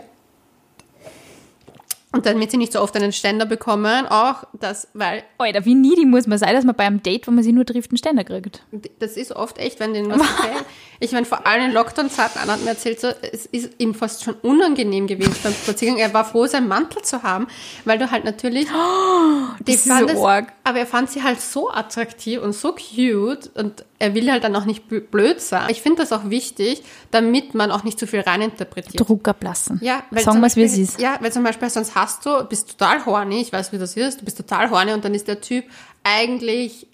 [2.12, 6.06] Und damit sie nicht so oft einen Ständer bekommen, auch das, weil Alter, wie needy
[6.06, 8.24] muss man sein, dass man bei einem Date, wo man sich nur trifft, einen Ständer
[8.24, 8.64] kriegt?
[8.98, 10.66] das ist oft echt, wenn denen was gefällt.
[11.00, 14.24] Ich meine, vor allem in Lockdown-Zeiten, Anna hat mir erzählt, so, es ist ihm fast
[14.24, 16.00] schon unangenehm gewesen beim Spaziergang.
[16.00, 17.46] Er war froh, seinen Mantel zu haben,
[17.86, 18.66] weil du halt natürlich,
[19.60, 20.52] die das ist so arg.
[20.64, 24.56] aber er fand sie halt so attraktiv und so cute und er will halt dann
[24.56, 25.70] auch nicht bl- blöd sein.
[25.70, 29.08] Ich finde das auch wichtig, damit man auch nicht zu viel reininterpretiert.
[29.08, 29.80] Druck ablassen.
[29.84, 31.02] Ja, weil Sagen zum wir es, wie es ist.
[31.02, 34.22] Ja, weil zum Beispiel sonst hast du, bist total horny, ich weiß, wie das ist,
[34.22, 35.66] du bist total horny und dann ist der Typ
[36.04, 36.88] eigentlich,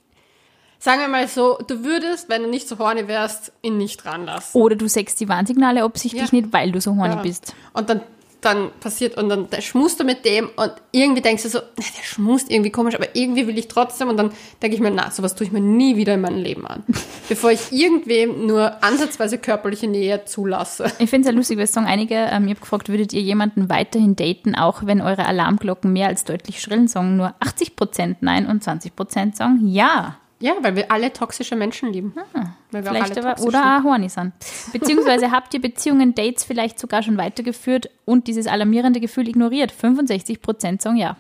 [0.80, 4.60] sagen wir mal so, du würdest, wenn du nicht so horny wärst, ihn nicht ranlassen.
[4.60, 6.38] Oder du sagst die Warnsignale absichtlich Ja.
[6.42, 7.22] nicht, weil du so horny Ja.
[7.22, 7.54] bist.
[7.74, 8.02] Und dann,
[8.46, 11.84] dann passiert, und dann der schmust du mit dem und irgendwie denkst du so, na,
[11.98, 14.32] der schmust irgendwie komisch, aber irgendwie will ich trotzdem und dann
[14.62, 16.84] denke ich mir, na, sowas tue ich mir nie wieder in meinem Leben an.
[17.30, 20.86] Bevor ich irgendwem nur ansatzweise körperliche Nähe zulasse.
[21.00, 23.22] Ich finde es ja lustig, weil es sagen einige, ähm, ich habe gefragt, würdet ihr
[23.22, 28.46] jemanden weiterhin daten, auch wenn eure Alarmglocken mehr als deutlich schrillen, sagen nur 80% nein
[28.48, 30.18] und 20% sagen ja.
[30.40, 32.14] Ja, weil wir alle toxische Menschen lieben.
[32.18, 33.68] Auch Vielleicht aber, oder sind.
[33.68, 34.34] auch horny sind.
[34.74, 39.72] Beziehungsweise habt ihr Beziehungen, Dates vielleicht sogar schon weitergeführt und dieses alarmierende Gefühl ignoriert?
[39.72, 41.16] 65 Prozent sagen ja.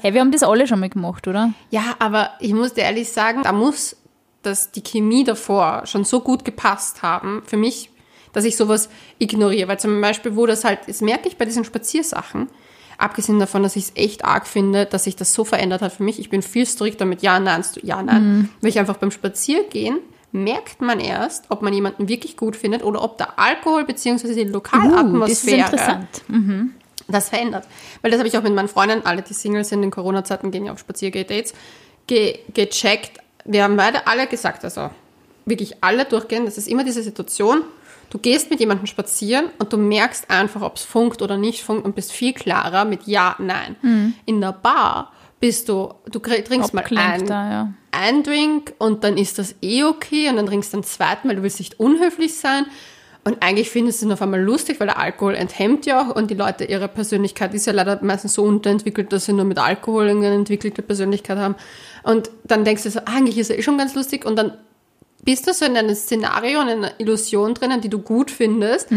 [0.00, 1.52] Hey, wir haben das alle schon mal gemacht, oder?
[1.70, 3.96] Ja, aber ich muss dir ehrlich sagen, da muss
[4.42, 7.90] das, die Chemie davor schon so gut gepasst haben, für mich,
[8.32, 8.88] dass ich sowas
[9.18, 9.68] ignoriere.
[9.68, 12.48] Weil zum Beispiel, wo das halt, das merke ich bei diesen Spaziersachen,
[13.00, 16.02] abgesehen davon, dass ich es echt arg finde, dass sich das so verändert hat für
[16.02, 16.18] mich.
[16.18, 18.50] Ich bin viel strikter mit Ja, Nein, Ja, Nein.
[18.60, 19.98] Weil ich einfach beim Spaziergehen
[20.32, 24.04] merkt man erst, ob man jemanden wirklich gut findet oder ob der Alkohol bzw.
[24.04, 26.22] die Uh, das ist Lokalatmosphäre interessant.
[27.08, 27.66] das verändert.
[28.02, 30.66] Weil das habe ich auch mit meinen Freunden, alle die Single sind in Corona-Zeiten, gehen
[30.66, 31.54] ja auf Spaziergeh-Dates,
[32.06, 33.18] ge gecheckt.
[33.44, 34.90] Wir haben beide alle gesagt, also
[35.46, 37.62] wirklich alle durchgehen, das ist immer diese Situation,
[38.10, 41.84] du gehst mit jemandem spazieren und du merkst einfach, ob es funkt oder nicht funkt
[41.84, 43.76] und bist viel klarer mit Ja, Nein.
[44.26, 47.74] In der Bar bist du, du trinkst mal Abgelenkt ein, da, ja.
[47.92, 51.36] ein Drink und dann ist das eh okay und dann trinkst du einen zweiten, weil
[51.36, 52.66] du willst nicht unhöflich sein.
[53.22, 56.30] Und eigentlich findest du es auf einmal lustig, weil der Alkohol enthemmt ja auch und
[56.30, 60.08] die Leute, ihre Persönlichkeit ist ja leider meistens so unterentwickelt, dass sie nur mit Alkohol
[60.08, 61.54] eine entwickelte Persönlichkeit haben.
[62.02, 64.52] Und dann denkst du so, ah, eigentlich ist er eh schon ganz lustig und dann
[65.24, 68.88] bist du so in einem Szenario, in einer Illusion drinnen, die du gut findest,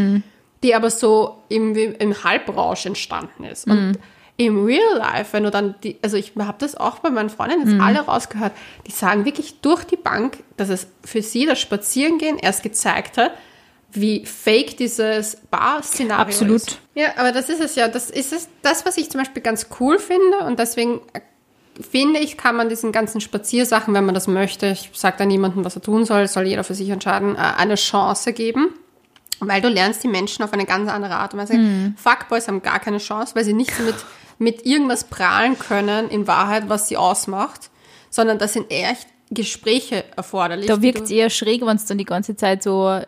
[0.64, 3.68] die aber so im, im Halbrausch entstanden ist.
[3.68, 4.00] Und
[4.38, 7.70] im Real Life, wenn du dann die, also ich habe das auch bei meinen Freunden
[7.70, 8.54] jetzt alle rausgehört,
[8.88, 13.32] die sagen wirklich durch die Bank, dass es für sie das Spazierengehen erst gezeigt hat,
[13.92, 16.56] wie fake dieses Bar-Szenario Absolut.
[16.56, 16.80] ist.
[16.96, 17.88] Ja, aber das ist es ja.
[17.88, 21.02] Das ist es, das, was ich zum Beispiel ganz cool finde und deswegen
[21.80, 25.66] finde ich, kann man diesen ganzen Spaziersachen, wenn man das möchte, ich sage da niemandem,
[25.66, 28.70] was er tun soll, soll jeder für sich entscheiden, äh, eine Chance geben.
[29.40, 31.54] Weil du lernst die Menschen auf eine ganz andere Art und Weise.
[31.98, 33.96] Fuckboys haben gar keine Chance, weil sie nicht mit,
[34.38, 37.70] mit irgendwas prahlen können, in Wahrheit, was sie ausmacht,
[38.10, 40.68] sondern das sind echt Gespräche erforderlich.
[40.68, 43.00] Da wirkt es eher schräg, wenn du dann die ganze Zeit so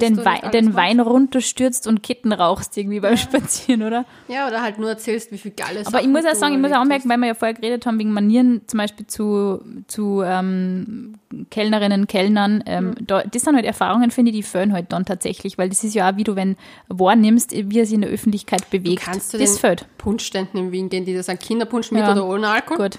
[0.00, 0.74] den, Wei den.
[0.74, 4.04] Wein runterstürzt und Kitten rauchst irgendwie beim Spazieren, oder?
[4.28, 6.72] Ja, oder halt nur erzählst, wie viel geile Aber ich muss auch sagen, ich muss
[6.72, 11.11] auch anmerken, weil wir ja vorher geredet haben, wegen Manieren zum Beispiel zu, zu ähm,
[11.52, 13.06] Kellnerinnen, Kellnern, ähm, Mhm.
[13.06, 15.94] da, das sind halt Erfahrungen, finde ich, die fehlen halt dann tatsächlich, weil das ist
[15.94, 16.56] ja auch, wie du, wenn
[16.88, 19.02] wahrnimmst, wie er sich in der Öffentlichkeit bewegt.
[19.02, 19.86] Kannst du das fehlt.
[19.98, 22.10] Punschständen in Wien gehen, die das sagen, Kinderpunsch mit Ja.
[22.12, 22.88] oder ohne Alkohol?
[22.90, 22.98] Gut.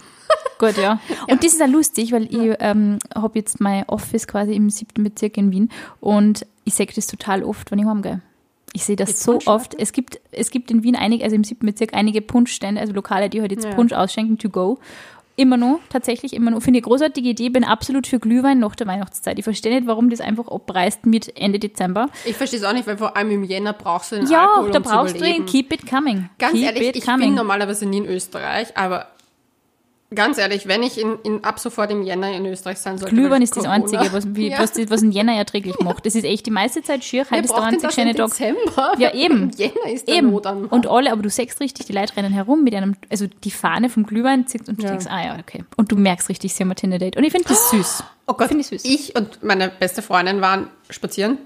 [0.59, 0.99] Gut, ja.
[1.29, 5.03] Und das ist auch lustig, weil ich ähm, habe jetzt mein Office quasi im siebten
[5.03, 8.21] Bezirk in Wien und ich sehe das total oft, wenn ich heimgehe.
[8.75, 9.75] Ich sehe das Mit so oft.
[9.77, 13.29] Es gibt, es gibt in Wien einige, also im siebten Bezirk, einige Punschstände, also Lokale,
[13.29, 13.73] die halt jetzt Ja.
[13.75, 14.79] Punsch ausschenken to go.
[15.35, 16.61] Immer noch, tatsächlich immer noch.
[16.61, 19.39] Finde ich eine großartige Idee, bin absolut für Glühwein nach der Weihnachtszeit.
[19.39, 22.07] Ich verstehe nicht, warum das einfach abreißt mit Ende Dezember.
[22.25, 24.71] Ich verstehe es auch nicht, weil vor allem im Jänner brauchst du den Ja, Alkohol,
[24.71, 25.45] da um brauchst du ihn.
[25.47, 26.29] Keep it coming.
[26.37, 27.29] Ganz Keep ehrlich, it ich coming.
[27.29, 29.07] bin normalerweise nie in Österreich, aber
[30.15, 33.13] ganz ehrlich, wenn ich in, in, ab sofort im Jänner in Österreich sein sollte.
[33.15, 34.59] Glühwein ist das Corona- Einzige, was, wie, Ja.
[34.59, 36.05] was, das- was ein Jänner erträglich macht.
[36.05, 37.25] Das ist echt die meiste Zeit schier.
[37.29, 38.27] Heute ist der braucht denn einzig das schöne Tag.
[38.29, 38.93] Dezember?
[38.97, 39.43] Ja, eben.
[39.43, 40.31] Im Jänner ist der Eben.
[40.31, 43.51] Not Und alle, aber du siehst richtig, die Leute rennen herum mit einem, also die
[43.51, 44.89] Fahne vom Glühwein zieht und du Ja.
[44.89, 45.63] denkst, ah ja, okay.
[45.77, 47.17] Und du merkst richtig, sie haben ein Tinder-Date.
[47.17, 48.03] Und ich finde das süß.
[48.27, 48.85] Oh Gott, ich süß.
[48.85, 51.37] ich und meine beste Freundin waren spazieren.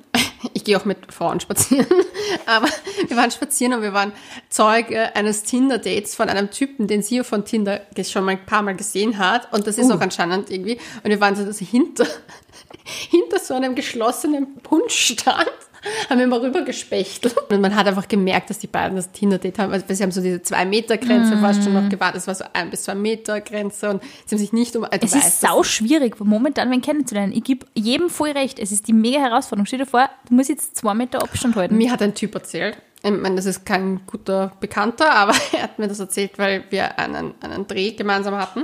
[0.53, 1.87] Ich gehe auch mit Frauen spazieren.
[2.45, 2.67] Aber
[3.07, 4.11] wir waren spazieren und wir waren
[4.49, 8.75] Zeuge eines Tinder-Dates von einem Typen, den sie von Tinder schon mal ein paar Mal
[8.75, 9.51] gesehen hat.
[9.53, 9.95] Und das ist Uh.
[9.95, 10.79] auch anscheinend irgendwie.
[11.03, 12.05] Und wir waren so dass hinter,
[12.83, 15.49] hinter so einem geschlossenen Punschstand.
[16.09, 17.35] Haben wir mal rüber gespechtelt.
[17.49, 19.73] Und man hat einfach gemerkt, dass die beiden das Tinder-Date haben.
[19.73, 21.41] Also sie haben so diese Zwei-Meter-Grenze Mm.
[21.41, 22.21] fast schon noch gewartet.
[22.21, 24.85] Es war so ein bis zwei Meter Grenze und sie haben sich nicht um.
[24.89, 27.33] Es ist sau schwierig, momentan wen kennenzulernen.
[27.33, 28.59] Ich gebe jedem voll recht.
[28.59, 29.65] Es ist die mega Herausforderung.
[29.65, 31.77] Stell dir vor, du musst jetzt zwei Meter Abstand halten.
[31.77, 35.79] Mir hat ein Typ erzählt, ich meine, das ist kein guter Bekannter, aber er hat
[35.79, 38.63] mir das erzählt, weil wir einen, einen Dreh gemeinsam hatten.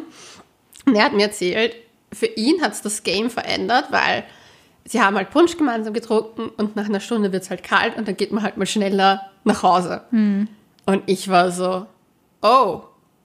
[0.86, 1.76] Und er hat mir erzählt,
[2.12, 4.24] für ihn hat es das Game verändert, weil
[4.86, 8.08] sie haben halt Punsch gemeinsam getrunken und nach einer Stunde wird es halt kalt und
[8.08, 10.02] dann geht man halt mal schneller nach Hause.
[10.12, 11.86] Und ich war so,
[12.42, 12.82] oh,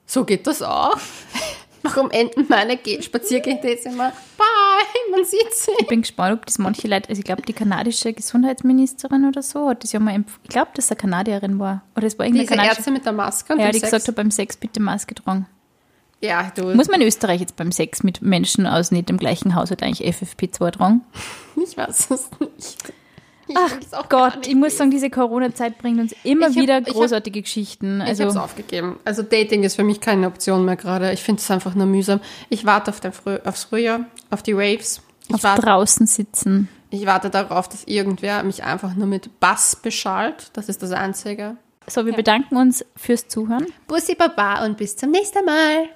[0.07, 0.97] so geht das auch?
[1.83, 5.75] Warum enden meine Ge- Spaziergehdates immer, bye, man sieht sich.
[5.79, 9.69] Ich bin gespannt, ob das manche Leute, also ich glaube, die kanadische Gesundheitsministerin oder so
[9.69, 11.83] hat das ja mal, empf- ich glaube, dass es eine Kanadierin war.
[11.97, 12.79] Oder es war irgendeine Diese kanadische.
[12.79, 13.91] Ärzte mit der Maske und Ja, die Sex.
[13.91, 15.47] gesagt hat, beim Sex bitte Maske tragen.
[16.21, 19.55] Ja, du, Muss man in Österreich jetzt beim Sex mit Menschen aus nicht dem gleichen
[19.55, 21.03] Haushalt eigentlich FFP2 tragen?
[21.63, 22.77] Ich weiß es nicht.
[23.51, 26.95] Ich Ach Gott, ich muss sagen, diese Corona-Zeit bringt uns immer hab- wieder ich hab-
[26.95, 27.97] großartige Geschichten.
[28.03, 28.99] Ich habe es Also, aufgegeben.
[29.07, 31.13] Also Dating ist für mich keine Option mehr gerade.
[31.13, 32.21] Ich finde es einfach nur mühsam.
[32.51, 34.01] Ich warte auf den Früh aufs Frühjahr,
[34.31, 35.01] auf die Waves.
[35.29, 36.69] Ich auf warte, draußen sitzen.
[36.91, 40.51] ich warte darauf, dass irgendwer mich einfach nur mit Bass beschallt.
[40.53, 41.57] Das ist das Einzige.
[41.87, 43.65] So, wir bedanken uns fürs Zuhören.
[43.87, 45.89] Bussi Baba und bis zum nächsten Mal.